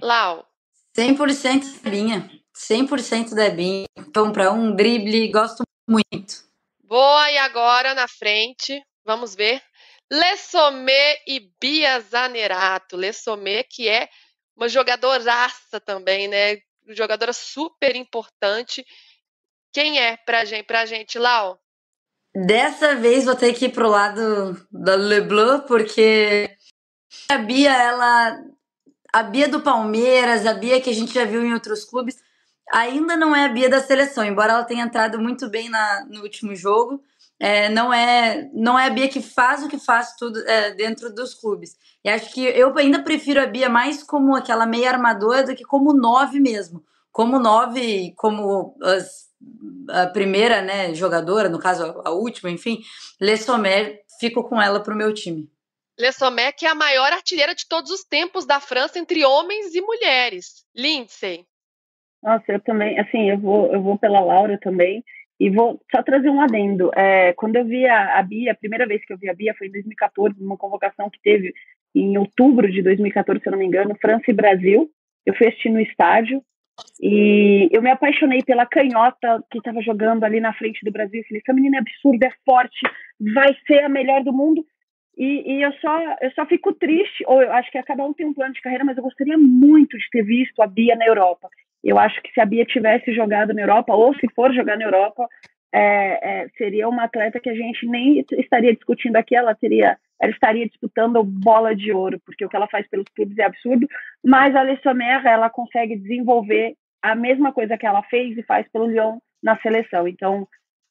[0.00, 0.46] Lau.
[0.96, 2.30] 100% Debinha.
[2.54, 3.86] 100% Debinha.
[3.96, 6.34] Então, para um drible, gosto muito.
[6.84, 9.62] Boa, e agora na frente, vamos ver.
[10.12, 12.96] Lessomé e Bia Zanerato.
[12.96, 14.08] Lessomé, que é
[14.54, 16.58] uma jogadoraça também, né?
[16.88, 18.84] Jogadora super importante.
[19.72, 21.58] Quem é pra gente, pra gente Lau?
[22.34, 26.56] Dessa vez vou ter que ir pro lado da Leblanc, porque
[27.28, 28.42] a Bia, ela.
[29.12, 32.16] A Bia do Palmeiras, a Bia que a gente já viu em outros clubes,
[32.72, 36.22] ainda não é a Bia da seleção, embora ela tenha entrado muito bem na, no
[36.22, 37.02] último jogo.
[37.44, 41.12] É, não é não é a Bia que faz o que faz tudo é, dentro
[41.12, 41.76] dos clubes.
[42.04, 45.64] E acho que eu ainda prefiro a Bia mais como aquela meia armadora do que
[45.64, 46.84] como nove mesmo.
[47.10, 49.28] Como nove, como as,
[49.90, 52.78] a primeira né, jogadora, no caso a, a última, enfim,
[53.20, 55.50] Le Sommer, fico com ela para o meu time.
[55.98, 59.74] Le Sommer, que é a maior artilheira de todos os tempos da França entre homens
[59.74, 60.64] e mulheres.
[60.76, 61.44] Lindsay.
[62.22, 65.04] Nossa, eu também, assim, eu vou, eu vou pela Laura também.
[65.42, 66.92] E vou só trazer um adendo.
[66.94, 69.52] É, quando eu vi a, a, Bia, a primeira vez que eu vi a Bia
[69.58, 71.52] foi em 2014, numa convocação que teve
[71.92, 74.88] em outubro de 2014, se eu não me engano, França e Brasil.
[75.26, 76.40] Eu fui assistir no estádio
[77.00, 81.18] e eu me apaixonei pela canhota que estava jogando ali na frente do Brasil.
[81.18, 82.78] Eu falei, essa menina é absurda, é forte,
[83.34, 84.64] vai ser a melhor do mundo.
[85.16, 88.26] E, e, eu, só, eu só fico triste, ou eu acho que cada um tem
[88.26, 91.48] um plano de carreira, mas eu gostaria muito de ter visto a Bia na Europa.
[91.84, 94.84] Eu acho que se a Bia tivesse jogado na Europa, ou se for jogar na
[94.84, 95.28] Europa,
[95.74, 100.32] é, é, seria uma atleta que a gente nem estaria discutindo aqui, ela teria, ela
[100.32, 103.86] estaria disputando bola de ouro, porque o que ela faz pelos clubes é absurdo,
[104.24, 108.86] mas a Alessomer, ela consegue desenvolver a mesma coisa que ela fez e faz pelo
[108.86, 110.06] Lyon na seleção.
[110.06, 110.46] Então,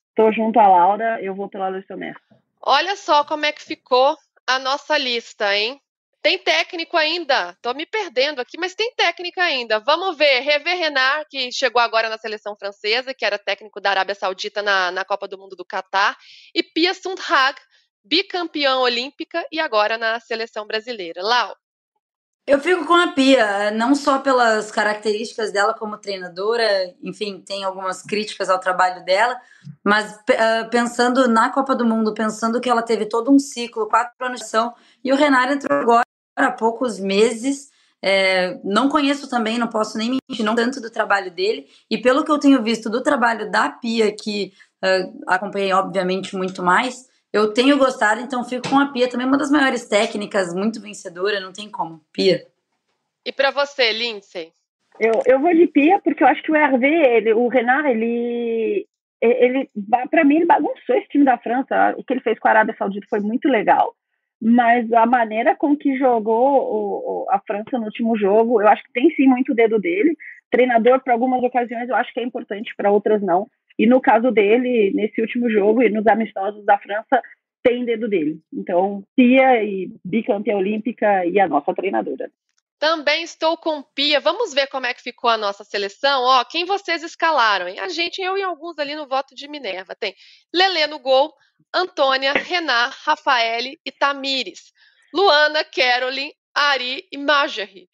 [0.10, 2.16] estou junto à Laura, eu vou pela Alessomer.
[2.64, 5.82] Olha só como é que ficou a nossa lista, hein?
[6.22, 7.58] Tem técnico ainda.
[7.62, 9.80] Tô me perdendo aqui, mas tem técnica ainda.
[9.80, 10.42] Vamos ver.
[10.42, 14.92] Rever Renard, que chegou agora na seleção francesa, que era técnico da Arábia Saudita na,
[14.92, 16.16] na Copa do Mundo do Catar.
[16.54, 17.60] E Pia Sundhag,
[18.04, 21.24] bicampeã olímpica e agora na seleção brasileira.
[21.24, 21.56] Lau.
[22.48, 26.66] Eu fico com a Pia, não só pelas características dela como treinadora,
[27.02, 29.40] enfim, tem algumas críticas ao trabalho dela,
[29.84, 34.26] mas uh, pensando na Copa do Mundo, pensando que ela teve todo um ciclo, quatro
[34.26, 34.74] anos de ação,
[35.04, 36.04] e o Renato entrou agora
[36.36, 37.70] há poucos meses.
[38.04, 41.68] É, não conheço também, não posso nem mentir, não tanto do trabalho dele.
[41.88, 44.52] E pelo que eu tenho visto do trabalho da Pia, que
[44.84, 49.38] uh, acompanhei obviamente muito mais, eu tenho gostado, então fico com a Pia também, uma
[49.38, 52.02] das maiores técnicas, muito vencedora, não tem como.
[52.12, 52.46] Pia.
[53.26, 54.52] E para você, Lindsay?
[55.00, 58.88] Eu, eu vou de Pia porque eu acho que o Hervé, ele, o Renard, ele,
[59.22, 59.70] ele
[60.10, 61.96] para mim, ele bagunçou esse time da França.
[61.98, 63.96] O que ele fez com a Arábia Saudita foi muito legal
[64.42, 68.92] mas a maneira com que jogou o, a França no último jogo, eu acho que
[68.92, 70.18] tem sim muito dedo dele.
[70.50, 73.48] Treinador, para algumas ocasiões, eu acho que é importante, para outras não.
[73.78, 77.22] E no caso dele, nesse último jogo e nos amistosos da França,
[77.64, 78.40] tem dedo dele.
[78.52, 82.32] Então, Pia e bicampeã olímpica e a nossa treinadora.
[82.80, 84.20] Também estou com Pia.
[84.20, 86.24] Vamos ver como é que ficou a nossa seleção.
[86.24, 87.68] Ó, quem vocês escalaram?
[87.68, 87.80] Hein?
[87.80, 89.96] A gente, eu e alguns ali no voto de Minerva.
[89.96, 90.16] Tem
[90.52, 91.32] Lelê no gol,
[91.72, 94.74] Antônia, Renan, Rafaele e Tamires.
[95.14, 97.88] Luana, Caroline, Ari e Marjorie.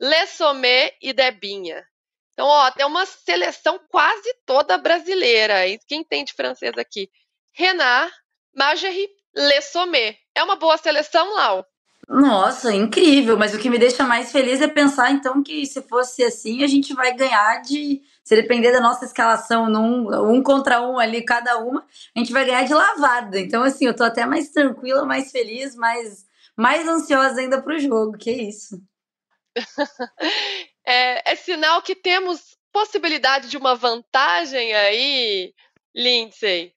[0.00, 1.84] Lessomé e Debinha.
[2.32, 5.66] Então, ó, tem uma seleção quase toda brasileira.
[5.66, 7.10] E quem tem de francês aqui?
[7.52, 8.08] Renan,
[8.54, 10.16] Marjorie, Lessomé.
[10.34, 11.66] É uma boa seleção, Lau?
[12.10, 13.38] Nossa, incrível.
[13.38, 16.66] Mas o que me deixa mais feliz é pensar, então, que se fosse assim, a
[16.66, 18.02] gente vai ganhar de.
[18.24, 22.44] Se depender da nossa escalação num, um contra um ali, cada uma, a gente vai
[22.44, 23.40] ganhar de lavada.
[23.40, 26.24] Então, assim, eu tô até mais tranquila, mais feliz, mais,
[26.56, 28.16] mais ansiosa ainda pro jogo.
[28.18, 28.80] Que isso.
[30.90, 35.52] é, é sinal que temos possibilidade de uma vantagem aí,
[35.94, 36.72] Lindsay?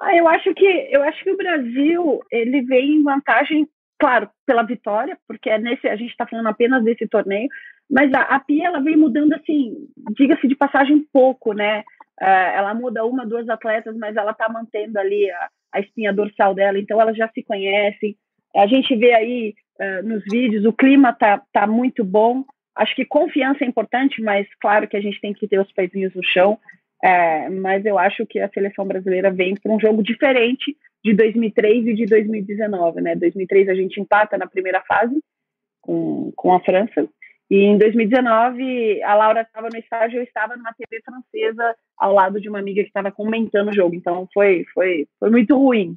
[0.00, 3.66] Ah, eu acho que eu acho que o Brasil ele vem em vantagem,
[3.98, 7.48] claro, pela vitória, porque é nesse a gente está falando apenas desse torneio,
[7.90, 9.74] mas a, a Pia ela vem mudando assim,
[10.16, 11.80] diga-se de passagem pouco, né?
[12.20, 16.54] Uh, ela muda uma, duas atletas, mas ela está mantendo ali a, a espinha dorsal
[16.54, 18.16] dela, então elas já se conhecem.
[18.54, 22.44] A gente vê aí uh, nos vídeos o clima tá tá muito bom.
[22.76, 26.14] Acho que confiança é importante, mas claro que a gente tem que ter os pezinhos
[26.14, 26.58] no chão.
[27.02, 31.86] É, mas eu acho que a seleção brasileira vem para um jogo diferente de 2003
[31.88, 33.14] e de 2019, né?
[33.14, 35.14] 2003 a gente empata na primeira fase
[35.82, 37.08] com, com a França
[37.48, 42.40] e em 2019 a Laura estava no estágio, eu estava numa TV francesa ao lado
[42.40, 45.96] de uma amiga que estava comentando o jogo, então foi foi foi muito ruim.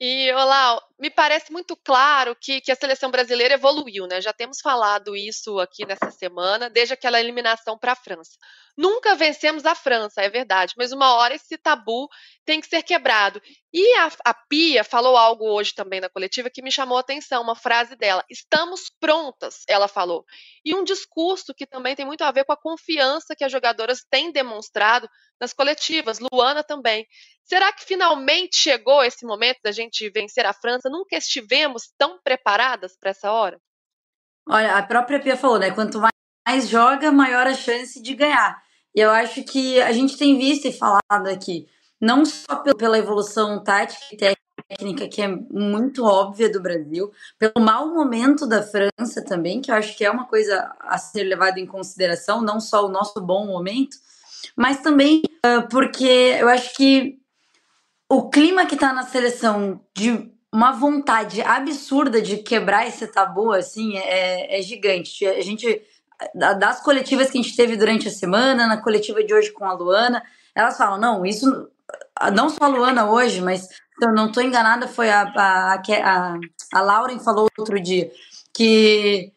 [0.00, 4.20] E, olá, me parece muito claro que, que a seleção brasileira evoluiu, né?
[4.20, 8.36] Já temos falado isso aqui nessa semana, desde aquela eliminação para a França.
[8.76, 12.08] Nunca vencemos a França, é verdade, mas uma hora esse tabu
[12.44, 13.40] tem que ser quebrado.
[13.72, 17.42] E a, a Pia falou algo hoje também na coletiva que me chamou a atenção,
[17.42, 20.24] uma frase dela: estamos prontas, ela falou.
[20.64, 24.04] E um discurso que também tem muito a ver com a confiança que as jogadoras
[24.10, 25.08] têm demonstrado
[25.40, 27.06] nas coletivas, Luana também.
[27.44, 30.83] Será que finalmente chegou esse momento da gente vencer a França?
[30.88, 33.60] Nunca estivemos tão preparadas para essa hora?
[34.48, 35.70] Olha, a própria Pia falou, né?
[35.70, 38.62] Quanto mais joga, maior a chance de ganhar.
[38.94, 41.66] E eu acho que a gente tem visto e falado aqui,
[42.00, 44.36] não só pela evolução tática e
[44.68, 49.74] técnica, que é muito óbvia do Brasil, pelo mau momento da França também, que eu
[49.74, 53.46] acho que é uma coisa a ser levada em consideração, não só o nosso bom
[53.46, 53.96] momento,
[54.56, 57.18] mas também uh, porque eu acho que
[58.08, 63.98] o clima que tá na seleção de uma vontade absurda de quebrar esse tabu, assim,
[63.98, 65.26] é, é gigante.
[65.26, 65.82] A gente
[66.32, 69.72] das coletivas que a gente teve durante a semana, na coletiva de hoje com a
[69.72, 70.22] Luana,
[70.54, 71.68] elas falam, não, isso
[72.32, 76.38] não só a Luana hoje, mas se eu não estou enganada, foi a, a, a,
[76.72, 78.12] a Lauren falou outro dia,
[78.54, 79.32] que,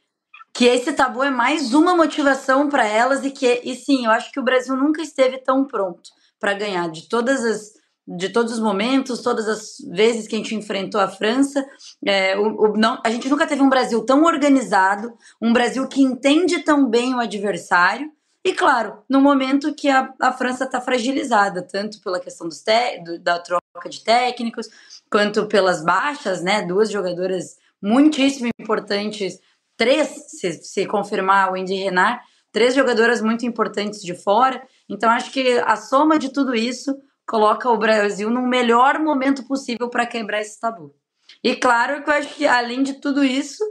[0.54, 4.32] que esse tabu é mais uma motivação para elas e que, e sim, eu acho
[4.32, 7.77] que o Brasil nunca esteve tão pronto para ganhar de todas as
[8.08, 11.66] de todos os momentos, todas as vezes que a gente enfrentou a França.
[12.06, 16.02] É, o, o, não, a gente nunca teve um Brasil tão organizado, um Brasil que
[16.02, 18.10] entende tão bem o adversário.
[18.46, 23.04] E claro, no momento que a, a França está fragilizada, tanto pela questão dos te,
[23.04, 24.70] do, da troca de técnicos,
[25.12, 26.62] quanto pelas baixas, né?
[26.62, 29.38] Duas jogadoras muitíssimo importantes,
[29.76, 32.22] três, se, se confirmar o Wendy Renard,
[32.54, 34.66] três jogadoras muito importantes de fora.
[34.88, 39.90] Então, acho que a soma de tudo isso coloca o Brasil no melhor momento possível
[39.90, 40.96] para quebrar esse tabu.
[41.44, 43.64] E claro que eu acho que, além de tudo isso,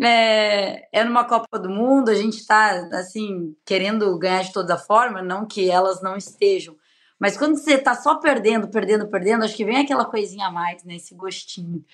[0.00, 5.20] é, é numa Copa do Mundo, a gente está assim, querendo ganhar de toda forma,
[5.20, 6.76] não que elas não estejam.
[7.18, 10.82] Mas quando você está só perdendo, perdendo, perdendo, acho que vem aquela coisinha a mais,
[10.84, 10.96] né?
[10.96, 11.84] Esse gostinho.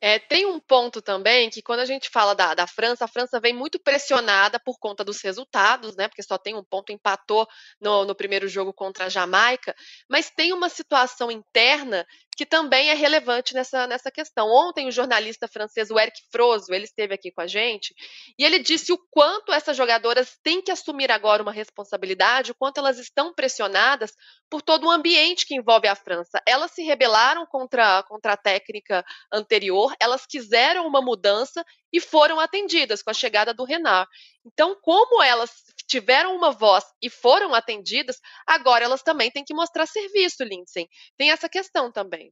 [0.00, 3.40] É, tem um ponto também que quando a gente fala da, da, França, a França
[3.40, 6.06] vem muito pressionada por conta dos resultados, né?
[6.06, 7.48] Porque só tem um ponto, empatou
[7.80, 9.74] no, no primeiro jogo contra a Jamaica,
[10.08, 12.06] mas tem uma situação interna
[12.38, 14.48] que também é relevante nessa, nessa questão.
[14.48, 17.92] Ontem, o jornalista francês, o Eric Frozo, ele esteve aqui com a gente,
[18.38, 22.78] e ele disse o quanto essas jogadoras têm que assumir agora uma responsabilidade, o quanto
[22.78, 24.12] elas estão pressionadas
[24.48, 26.40] por todo o ambiente que envolve a França.
[26.46, 33.02] Elas se rebelaram contra, contra a técnica anterior, elas quiseram uma mudança e foram atendidas
[33.02, 34.08] com a chegada do Renard.
[34.46, 35.50] Então, como elas
[35.88, 40.86] tiveram uma voz e foram atendidas, agora elas também têm que mostrar serviço, Lindsay.
[41.16, 42.30] Tem essa questão também.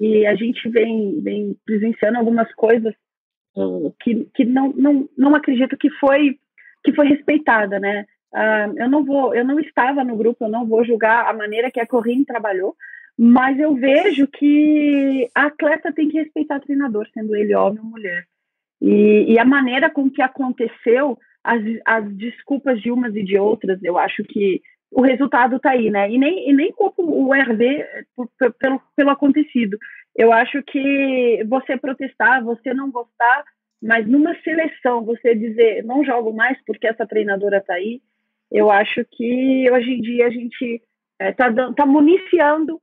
[0.00, 2.94] E a gente vem, vem presenciando algumas coisas
[3.56, 6.38] uh, que, que não, não, não acredito que foi
[6.82, 8.06] que foi respeitada, né?
[8.32, 11.70] Uh, eu não vou, eu não estava no grupo, eu não vou julgar a maneira
[11.70, 12.74] que a Corrine trabalhou,
[13.18, 17.84] mas eu vejo que a atleta tem que respeitar o treinador, sendo ele homem ou
[17.84, 18.24] mulher.
[18.80, 23.82] E, e a maneira com que aconteceu, as, as desculpas de umas e de outras,
[23.82, 24.60] eu acho que
[24.90, 26.10] o resultado está aí, né?
[26.10, 27.84] E nem, e nem culpo o RB
[28.58, 29.78] pelo, pelo acontecido.
[30.16, 33.44] Eu acho que você protestar, você não gostar,
[33.80, 38.00] mas numa seleção você dizer não jogo mais porque essa treinadora está aí,
[38.50, 40.82] eu acho que hoje em dia a gente
[41.20, 42.80] está é, tá, tá municiando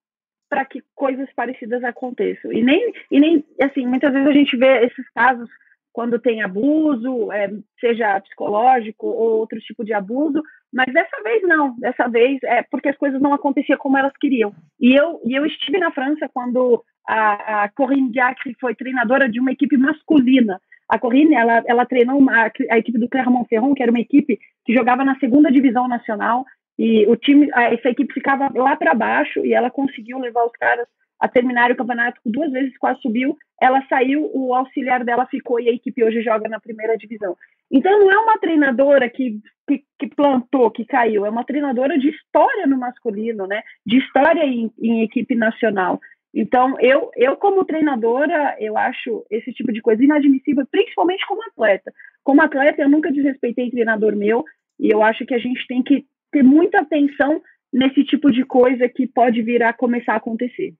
[0.49, 2.53] para que coisas parecidas aconteçam.
[2.53, 5.49] E nem, e nem, assim, muitas vezes a gente vê esses casos
[5.97, 11.75] quando tem abuso, é, seja psicológico ou outro tipo de abuso, mas dessa vez não,
[11.79, 14.53] dessa vez é porque as coisas não aconteciam como elas queriam.
[14.79, 19.39] E eu, e eu estive na França quando a, a Corinne Diacre foi treinadora de
[19.39, 20.61] uma equipe masculina.
[20.87, 24.75] A Corinne, ela, ela treinou uma, a equipe do Clermont-Ferrand, que era uma equipe que
[24.75, 26.45] jogava na segunda divisão nacional,
[26.77, 30.87] e o time, essa equipe ficava lá para baixo e ela conseguiu levar os caras
[31.19, 33.35] a terminar o campeonato duas vezes, quase subiu.
[33.61, 37.35] Ela saiu, o auxiliar dela ficou e a equipe hoje joga na primeira divisão.
[37.71, 42.09] Então não é uma treinadora que, que, que plantou, que caiu, é uma treinadora de
[42.09, 43.61] história no masculino, né?
[43.85, 45.99] De história em, em equipe nacional.
[46.33, 51.91] Então, eu, eu, como treinadora, eu acho esse tipo de coisa inadmissível, principalmente como atleta.
[52.23, 54.45] Como atleta, eu nunca desrespeitei treinador meu,
[54.79, 57.41] e eu acho que a gente tem que ter muita atenção
[57.73, 60.73] nesse tipo de coisa que pode vir a começar a acontecer.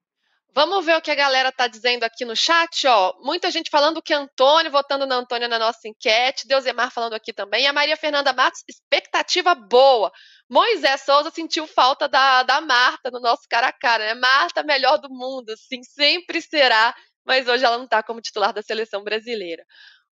[0.54, 3.14] Vamos ver o que a galera tá dizendo aqui no chat, ó.
[3.20, 6.48] Muita gente falando que Antônio, votando na Antônia na nossa enquete.
[6.48, 7.68] Deusemar falando aqui também.
[7.68, 10.12] A Maria Fernanda Matos, expectativa boa.
[10.50, 14.14] Moisés Souza sentiu falta da, da Marta no nosso cara a cara, né?
[14.16, 16.96] Marta, melhor do mundo, sim, sempre será.
[17.24, 19.64] Mas hoje ela não tá como titular da seleção brasileira.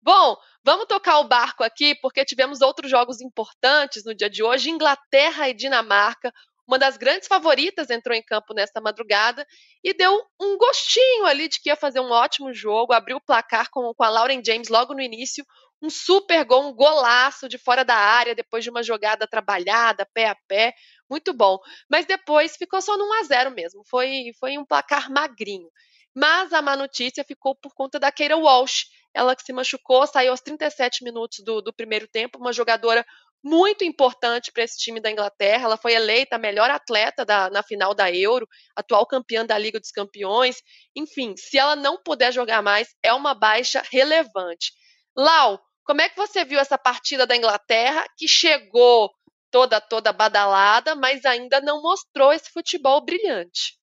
[0.02, 4.70] Bom, vamos tocar o barco aqui, porque tivemos outros jogos importantes no dia de hoje:
[4.70, 6.32] Inglaterra e Dinamarca.
[6.70, 9.44] Uma das grandes favoritas entrou em campo nesta madrugada
[9.82, 13.68] e deu um gostinho ali de que ia fazer um ótimo jogo, abriu o placar
[13.72, 15.44] com, com a Lauren James logo no início,
[15.82, 20.28] um super gol, um golaço de fora da área, depois de uma jogada trabalhada, pé
[20.28, 20.72] a pé,
[21.10, 21.58] muito bom.
[21.90, 25.68] Mas depois ficou só no 1 a 0 mesmo, foi, foi um placar magrinho.
[26.14, 30.30] Mas a má notícia ficou por conta da Keira Walsh, ela que se machucou, saiu
[30.30, 33.04] aos 37 minutos do, do primeiro tempo, uma jogadora
[33.42, 35.64] muito importante para esse time da Inglaterra.
[35.64, 39.80] Ela foi eleita a melhor atleta da, na final da Euro, atual campeã da Liga
[39.80, 40.56] dos Campeões.
[40.94, 44.72] Enfim, se ela não puder jogar mais, é uma baixa relevante.
[45.16, 49.10] Lau, como é que você viu essa partida da Inglaterra que chegou
[49.50, 53.78] toda toda badalada, mas ainda não mostrou esse futebol brilhante?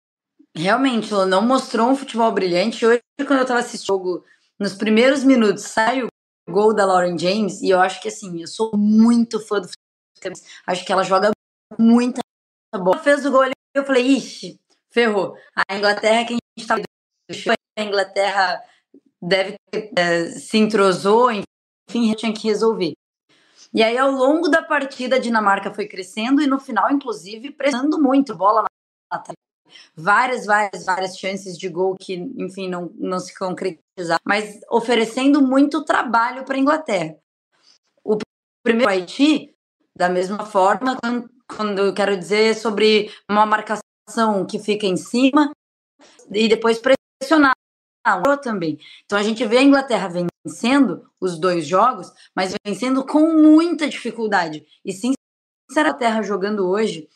[0.56, 2.86] Realmente, ela não mostrou um futebol brilhante.
[2.86, 4.26] Hoje, quando eu estava assistindo o jogo,
[4.60, 6.08] nos primeiros minutos, sai o
[6.48, 10.41] gol da Lauren James, e eu acho que assim, eu sou muito fã do futebol.
[10.66, 11.32] Acho que ela joga
[11.78, 12.22] muita
[12.74, 12.98] bola.
[13.00, 15.36] Fez o gol ali, eu falei, ixi, ferrou.
[15.70, 18.64] A Inglaterra que a gente tá a Inglaterra
[19.22, 22.93] deve ter, é, se entrosou, enfim, tinha que resolver.
[23.74, 28.02] E aí, ao longo da partida, a Dinamarca foi crescendo e no final, inclusive, pressionando
[28.02, 28.64] muito bola
[29.12, 29.20] na
[29.95, 35.84] várias, várias, várias chances de gol que, enfim, não, não se concretizaram, mas oferecendo muito
[35.86, 37.15] trabalho para a Inglaterra.
[38.03, 38.17] O
[38.63, 39.55] primeiro Haiti,
[39.97, 45.51] da mesma forma, quando, quando eu quero dizer sobre uma marcação que fica em cima
[46.32, 47.53] e depois pressionar
[48.41, 48.78] também.
[49.05, 50.07] Então a gente vê a Inglaterra
[50.45, 54.63] vencendo os dois jogos, mas vencendo com muita dificuldade.
[54.84, 55.13] E sim,
[55.71, 57.07] a Inglaterra jogando hoje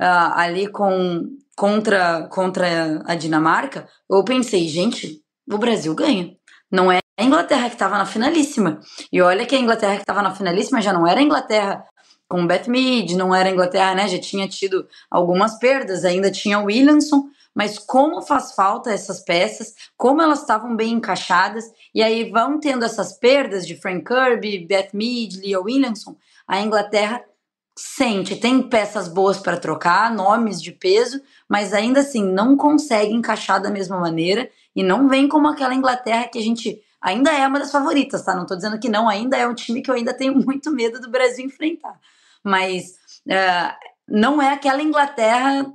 [0.00, 6.36] uh, ali com contra, contra a Dinamarca, eu pensei, gente, o Brasil ganha.
[6.68, 8.80] Não é a Inglaterra que estava na finalíssima.
[9.12, 11.84] E olha que a Inglaterra que estava na finalíssima já não era a Inglaterra
[12.28, 14.08] com Beth Mead, não era a Inglaterra, né?
[14.08, 19.72] Já tinha tido algumas perdas, ainda tinha o Williamson, mas como faz falta essas peças,
[19.96, 24.88] como elas estavam bem encaixadas, e aí vão tendo essas perdas de Frank Kirby, Beth
[24.92, 27.22] Mead, Leah Williamson, a Inglaterra
[27.76, 33.60] sente, tem peças boas para trocar, nomes de peso, mas ainda assim não consegue encaixar
[33.60, 37.58] da mesma maneira e não vem como aquela Inglaterra que a gente ainda é uma
[37.58, 38.34] das favoritas, tá?
[38.34, 41.00] Não tô dizendo que não, ainda é um time que eu ainda tenho muito medo
[41.00, 41.98] do Brasil enfrentar.
[42.44, 42.96] Mas
[43.26, 43.74] uh,
[44.08, 45.72] não é aquela Inglaterra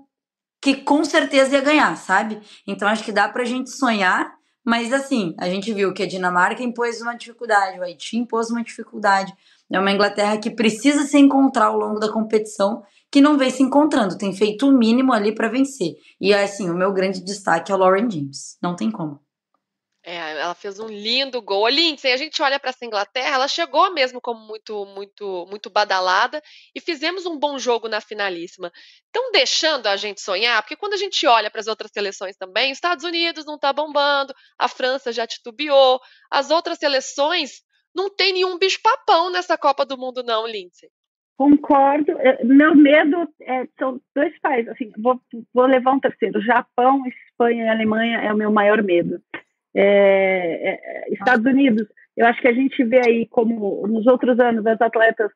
[0.62, 2.42] que com certeza ia ganhar, sabe?
[2.66, 4.36] Então acho que dá pra gente sonhar,
[4.66, 8.64] mas assim, a gente viu que a Dinamarca impôs uma dificuldade, o Haiti impôs uma
[8.64, 9.34] dificuldade,
[9.72, 13.64] é uma Inglaterra que precisa se encontrar ao longo da competição, que não vem se
[13.64, 15.96] encontrando, tem feito o mínimo ali para vencer.
[16.20, 18.58] E assim, o meu grande destaque é o Lauren James.
[18.62, 19.20] Não tem como.
[20.10, 21.68] É, ela fez um lindo gol.
[21.68, 26.42] Lindsay, a gente olha para essa Inglaterra, ela chegou mesmo como muito, muito, muito badalada
[26.74, 28.72] e fizemos um bom jogo na finalíssima.
[29.06, 32.72] Estão deixando a gente sonhar, porque quando a gente olha para as outras seleções também,
[32.72, 36.00] Estados Unidos não está bombando, a França já titubeou,
[36.32, 37.62] as outras seleções
[37.98, 40.88] não tem nenhum bicho-papão nessa Copa do Mundo, não, Lindsay.
[41.36, 42.12] Concordo.
[42.20, 44.72] É, meu medo é, são dois países.
[44.72, 45.20] Assim, vou,
[45.54, 46.42] vou levar um terceiro.
[46.42, 49.20] Japão, Espanha e Alemanha é o meu maior medo.
[49.76, 54.66] É, é, Estados Unidos, eu acho que a gente vê aí como nos outros anos
[54.66, 55.32] as atletas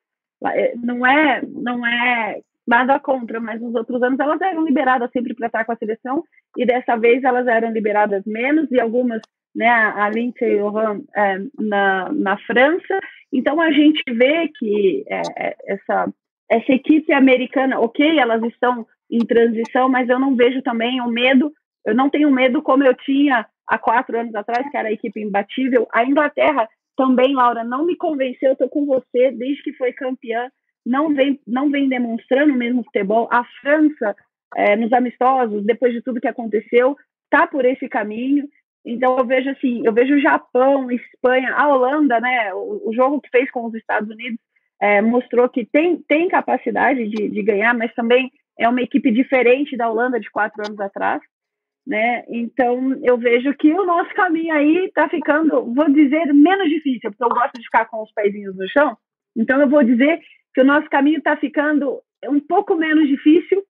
[0.47, 5.35] é, não é não é nada contra, mas nos outros anos elas eram liberadas sempre
[5.35, 6.23] para estar com a seleção
[6.57, 9.21] e dessa vez elas eram liberadas menos e algumas,
[9.55, 12.99] né, a Lindsay Lohan é, na, na França.
[13.31, 16.11] Então a gente vê que é, é, essa
[16.51, 21.49] essa equipe americana, ok, elas estão em transição, mas eu não vejo também o medo,
[21.85, 25.21] eu não tenho medo como eu tinha há quatro anos atrás, que era a equipe
[25.21, 25.87] imbatível.
[25.93, 28.51] A Inglaterra também, Laura, não me convenceu.
[28.51, 30.49] Estou com você desde que foi campeã.
[30.85, 33.29] Não vem, não vem demonstrando o mesmo futebol.
[33.31, 34.15] A França,
[34.55, 38.45] é, nos amistosos, depois de tudo que aconteceu, está por esse caminho.
[38.85, 42.53] Então eu vejo assim, eu vejo o Japão, Espanha, a Holanda, né?
[42.53, 44.39] O, o jogo que fez com os Estados Unidos
[44.81, 49.77] é, mostrou que tem, tem capacidade de, de ganhar, mas também é uma equipe diferente
[49.77, 51.21] da Holanda de quatro anos atrás
[51.85, 52.23] né?
[52.29, 57.23] Então eu vejo que o nosso caminho aí está ficando, vou dizer, menos difícil, porque
[57.23, 58.97] eu gosto de ficar com os pezinhos no chão.
[59.35, 60.19] Então eu vou dizer
[60.53, 63.63] que o nosso caminho está ficando um pouco menos difícil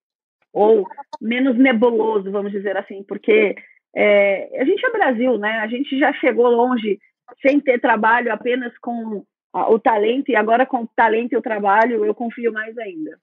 [0.53, 0.86] ou
[1.22, 3.55] menos nebuloso, vamos dizer assim, porque
[3.96, 5.60] é, a gente é Brasil, né?
[5.60, 7.00] A gente já chegou longe
[7.42, 12.06] sem ter trabalho, apenas com o talento e agora com o talento e o trabalho
[12.06, 13.20] eu confio mais ainda.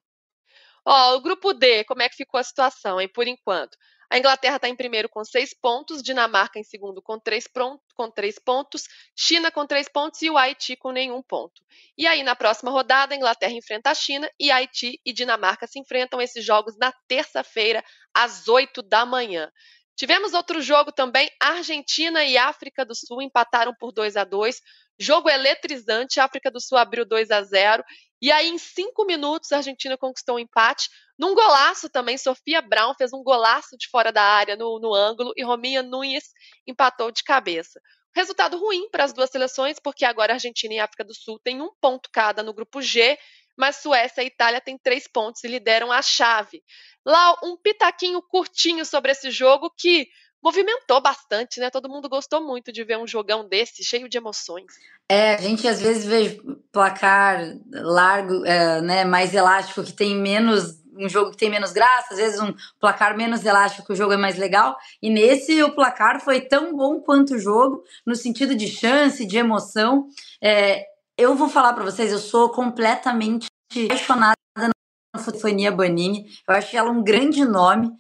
[0.85, 3.77] Ó, o grupo D, como é que ficou a situação, hein, por enquanto?
[4.11, 7.47] A Inglaterra está em primeiro com seis pontos, Dinamarca em segundo com três,
[7.95, 11.63] com três pontos, China com três pontos e o Haiti com nenhum ponto.
[11.97, 15.79] E aí, na próxima rodada, a Inglaterra enfrenta a China e Haiti e Dinamarca se
[15.79, 19.53] enfrentam esses jogos na terça-feira, às oito da manhã.
[19.99, 24.63] Tivemos outro jogo também, Argentina e África do Sul empataram por 2 a 2
[24.97, 27.85] Jogo eletrizante, África do Sul abriu 2 a 0
[28.21, 30.89] e aí, em cinco minutos, a Argentina conquistou um empate.
[31.17, 35.33] Num golaço também, Sofia Brown fez um golaço de fora da área no, no ângulo
[35.37, 36.25] e Rominha Nunes
[36.67, 37.81] empatou de cabeça.
[38.13, 41.39] Resultado ruim para as duas seleções, porque agora a Argentina e a África do Sul
[41.39, 43.17] têm um ponto cada no grupo G,
[43.59, 46.63] mas Suécia e Itália têm três pontos e lideram a chave.
[47.05, 50.07] Lá, um pitaquinho curtinho sobre esse jogo que
[50.43, 51.69] movimentou bastante, né?
[51.69, 54.67] Todo mundo gostou muito de ver um jogão desse, cheio de emoções.
[55.09, 56.41] É, a gente às vezes vê
[56.71, 62.13] placar largo, é, né, mais elástico, que tem menos um jogo que tem menos graça,
[62.13, 64.77] às vezes um placar menos elástico, o jogo é mais legal.
[65.01, 69.39] E nesse o placar foi tão bom quanto o jogo, no sentido de chance, de
[69.39, 70.09] emoção.
[70.43, 70.85] É,
[71.19, 73.49] eu vou falar para vocês, eu sou completamente
[73.87, 76.27] apaixonada na Fotofonia Banini.
[76.49, 77.93] Eu acho ela um grande nome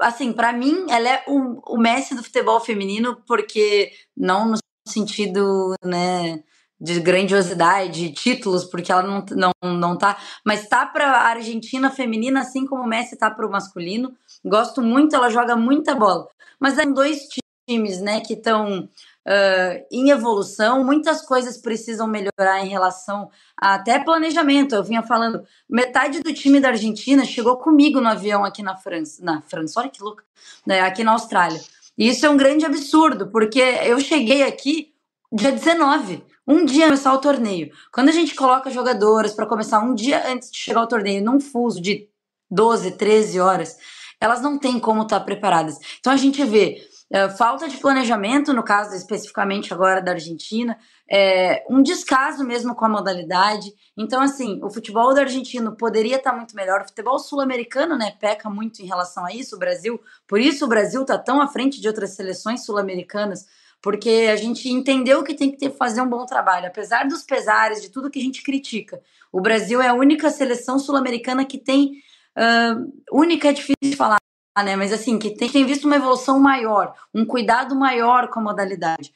[0.00, 4.56] assim, para mim, ela é o, o Messi do futebol feminino, porque não no
[4.88, 6.42] sentido, né,
[6.80, 11.90] de grandiosidade, de títulos, porque ela não, não, não tá, mas tá para a Argentina
[11.90, 14.14] feminina, assim como o Messi tá para o masculino.
[14.44, 16.28] Gosto muito, ela joga muita bola.
[16.60, 17.26] Mas é dois
[17.68, 18.88] times, né, que estão
[19.26, 23.28] uh, em evolução, muitas coisas precisam melhorar em relação
[23.60, 24.74] a até planejamento.
[24.74, 29.22] Eu vinha falando, metade do time da Argentina chegou comigo no avião aqui na França,
[29.24, 30.24] na França, olha que louca,
[30.64, 31.60] né, aqui na Austrália.
[31.98, 34.92] E isso é um grande absurdo, porque eu cheguei aqui
[35.32, 37.72] dia 19, um dia começar o torneio.
[37.92, 41.40] Quando a gente coloca jogadoras para começar um dia antes de chegar ao torneio, num
[41.40, 42.08] fuso de
[42.50, 43.76] 12, 13 horas,
[44.20, 45.78] elas não têm como estar preparadas.
[45.98, 46.86] Então a gente vê
[47.36, 50.76] falta de planejamento, no caso especificamente agora da Argentina,
[51.08, 53.72] é, um descaso mesmo com a modalidade.
[53.96, 56.80] Então, assim, o futebol do argentino poderia estar muito melhor.
[56.80, 59.54] O futebol sul-americano, né, peca muito em relação a isso.
[59.54, 63.46] O Brasil, por isso o Brasil está tão à frente de outras seleções sul-americanas,
[63.80, 67.80] porque a gente entendeu que tem que ter, fazer um bom trabalho, apesar dos pesares,
[67.80, 69.00] de tudo que a gente critica.
[69.30, 72.02] O Brasil é a única seleção sul-americana que tem.
[72.36, 74.18] Uh, única é difícil falar,
[74.62, 74.76] né?
[74.76, 79.12] Mas assim, que tem, tem visto uma evolução maior, um cuidado maior com a modalidade.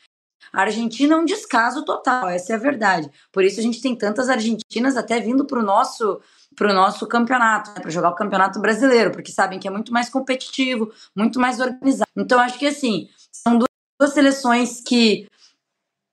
[0.52, 3.10] A Argentina é um descaso total, essa é a verdade.
[3.32, 6.20] Por isso a gente tem tantas argentinas até vindo para o nosso
[6.56, 9.92] para o nosso campeonato, né, para jogar o campeonato brasileiro, porque sabem que é muito
[9.92, 12.10] mais competitivo, muito mais organizado.
[12.16, 15.28] Então acho que assim são duas seleções que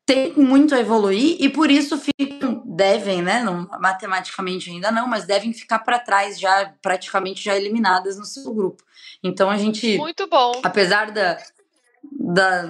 [0.06, 3.44] tem muito a evoluir e por isso ficam, devem, né?
[3.44, 8.54] Não, matematicamente ainda não, mas devem ficar para trás, já praticamente já eliminadas no seu
[8.54, 8.84] grupo.
[9.24, 9.98] Então a gente.
[9.98, 10.62] Muito bom.
[10.64, 11.38] Apesar da,
[12.04, 12.66] da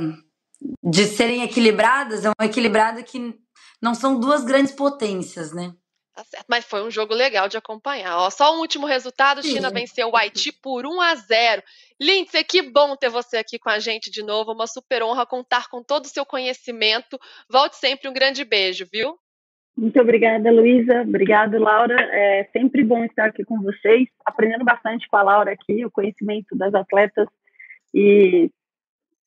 [0.84, 3.36] de serem equilibradas, é um equilibrado que
[3.82, 5.74] não são duas grandes potências, né?
[6.18, 8.18] Tá certo, mas foi um jogo legal de acompanhar.
[8.18, 9.52] Ó, só um último resultado: Sim.
[9.52, 11.62] China venceu o Haiti por 1 a 0.
[12.02, 14.52] Lindsay, que bom ter você aqui com a gente de novo.
[14.52, 17.20] Uma super honra contar com todo o seu conhecimento.
[17.48, 19.20] Volte sempre, um grande beijo, viu?
[19.78, 21.04] Muito obrigada, Luísa.
[21.04, 21.96] Obrigada, Laura.
[22.12, 26.58] É sempre bom estar aqui com vocês, aprendendo bastante com a Laura aqui, o conhecimento
[26.58, 27.28] das atletas
[27.94, 28.50] e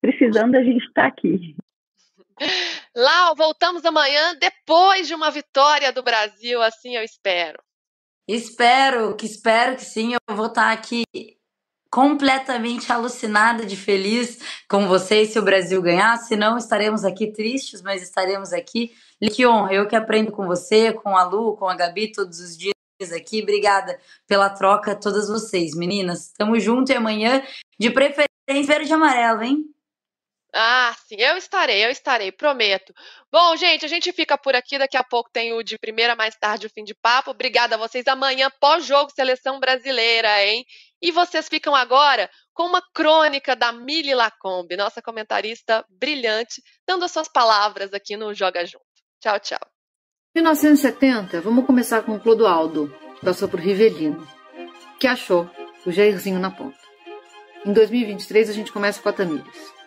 [0.00, 1.54] precisando a gente estar tá aqui.
[2.96, 7.62] Lau, voltamos amanhã depois de uma vitória do Brasil, assim eu espero.
[8.26, 10.14] Espero, que espero que sim.
[10.14, 11.04] Eu vou estar aqui
[11.90, 14.38] completamente alucinada de feliz
[14.68, 16.16] com vocês se o Brasil ganhar.
[16.18, 18.94] Se não, estaremos aqui tristes, mas estaremos aqui.
[19.34, 22.56] Que honra, eu que aprendo com você, com a Lu, com a Gabi todos os
[22.56, 22.74] dias
[23.14, 23.42] aqui.
[23.42, 26.32] Obrigada pela troca, todas vocês, meninas.
[26.38, 27.42] Tamo junto e amanhã,
[27.78, 29.64] de preferência, verde e amarelo, hein?
[30.52, 32.92] Ah, sim, eu estarei, eu estarei, prometo.
[33.30, 34.78] Bom, gente, a gente fica por aqui.
[34.78, 37.30] Daqui a pouco tem o de primeira, mais tarde o fim de papo.
[37.30, 38.06] Obrigada a vocês.
[38.08, 40.66] Amanhã, pós-jogo, seleção brasileira, hein?
[41.00, 47.10] E vocês ficam agora com uma crônica da Mili Lacombe, nossa comentarista brilhante, dando as
[47.10, 48.84] suas palavras aqui no Joga Junto.
[49.20, 49.60] Tchau, tchau.
[50.34, 54.26] 1970, vamos começar com Clodoaldo, que passou por Rivelino,
[54.98, 55.50] que achou
[55.84, 56.78] o Jairzinho na ponta.
[57.64, 59.80] Em 2023, a gente começa com a Tamires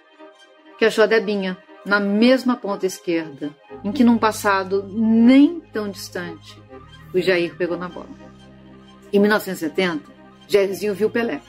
[0.84, 3.56] que achou a Debinha na mesma ponta esquerda,
[3.86, 6.62] em que num passado nem tão distante
[7.14, 8.10] o Jair pegou na bola.
[9.14, 10.12] Em 1970,
[10.54, 11.42] Jairzinho viu Pelé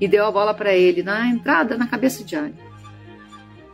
[0.00, 2.54] e deu a bola para ele na entrada na cabeça de área.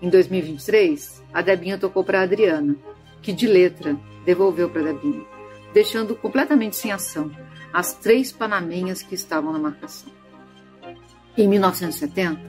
[0.02, 2.76] Em 2023, a Debinha tocou para Adriana,
[3.22, 3.96] que de letra
[4.26, 5.24] devolveu para Debinha,
[5.72, 7.30] deixando completamente sem ação
[7.72, 10.12] as três panamenhas que estavam na marcação.
[11.36, 12.40] Em 1970,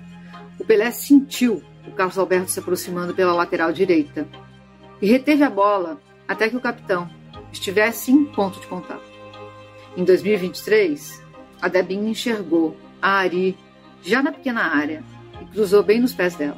[0.59, 4.27] o Pelé sentiu o Carlos Alberto se aproximando pela lateral direita
[5.01, 7.09] e reteve a bola até que o capitão
[7.51, 9.07] estivesse em ponto de contato.
[9.95, 11.28] Em 2023,
[11.61, 13.57] a Debinha enxergou a Ari
[14.01, 15.03] já na pequena área
[15.41, 16.57] e cruzou bem nos pés dela.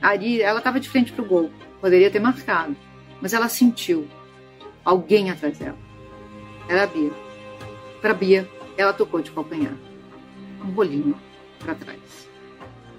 [0.00, 2.76] A Ari, ela estava de frente para o gol, poderia ter marcado,
[3.20, 4.06] mas ela sentiu
[4.84, 5.78] alguém atrás dela.
[6.68, 7.10] Era a Bia.
[8.00, 9.74] Para Bia, ela tocou de calcanhar,
[10.64, 11.16] um bolinho
[11.58, 12.28] para trás.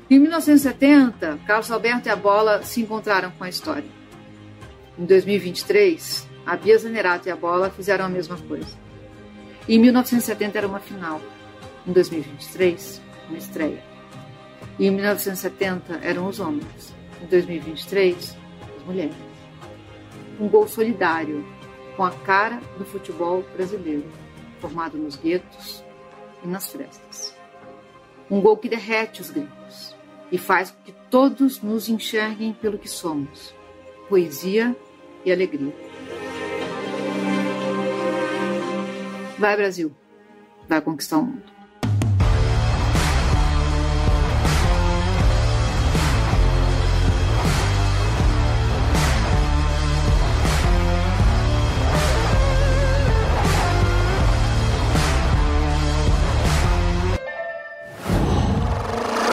[0.10, 3.90] Em 1970, Carlos Alberto e a bola se encontraram com a história.
[4.98, 8.87] Em 2023, a Bia Zanerato e a bola fizeram a mesma coisa.
[9.70, 11.22] Em 1970 era uma final.
[11.86, 13.84] Em 2023, uma estreia.
[14.80, 16.96] E em 1970 eram os homens.
[17.22, 18.38] Em 2023,
[18.78, 19.16] as mulheres.
[20.40, 21.46] Um gol solidário,
[21.98, 24.06] com a cara do futebol brasileiro,
[24.62, 25.84] formado nos guetos
[26.44, 27.36] e nas frestas.
[28.32, 29.96] Um gol que derrete os gringos
[30.32, 33.54] e faz com que todos nos enxerguem pelo que somos:
[34.08, 34.76] poesia
[35.26, 35.74] e alegria.
[39.40, 39.96] Vai, Brasil,
[40.68, 41.44] vai conquistar o mundo.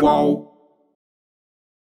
[0.01, 0.44] Qual?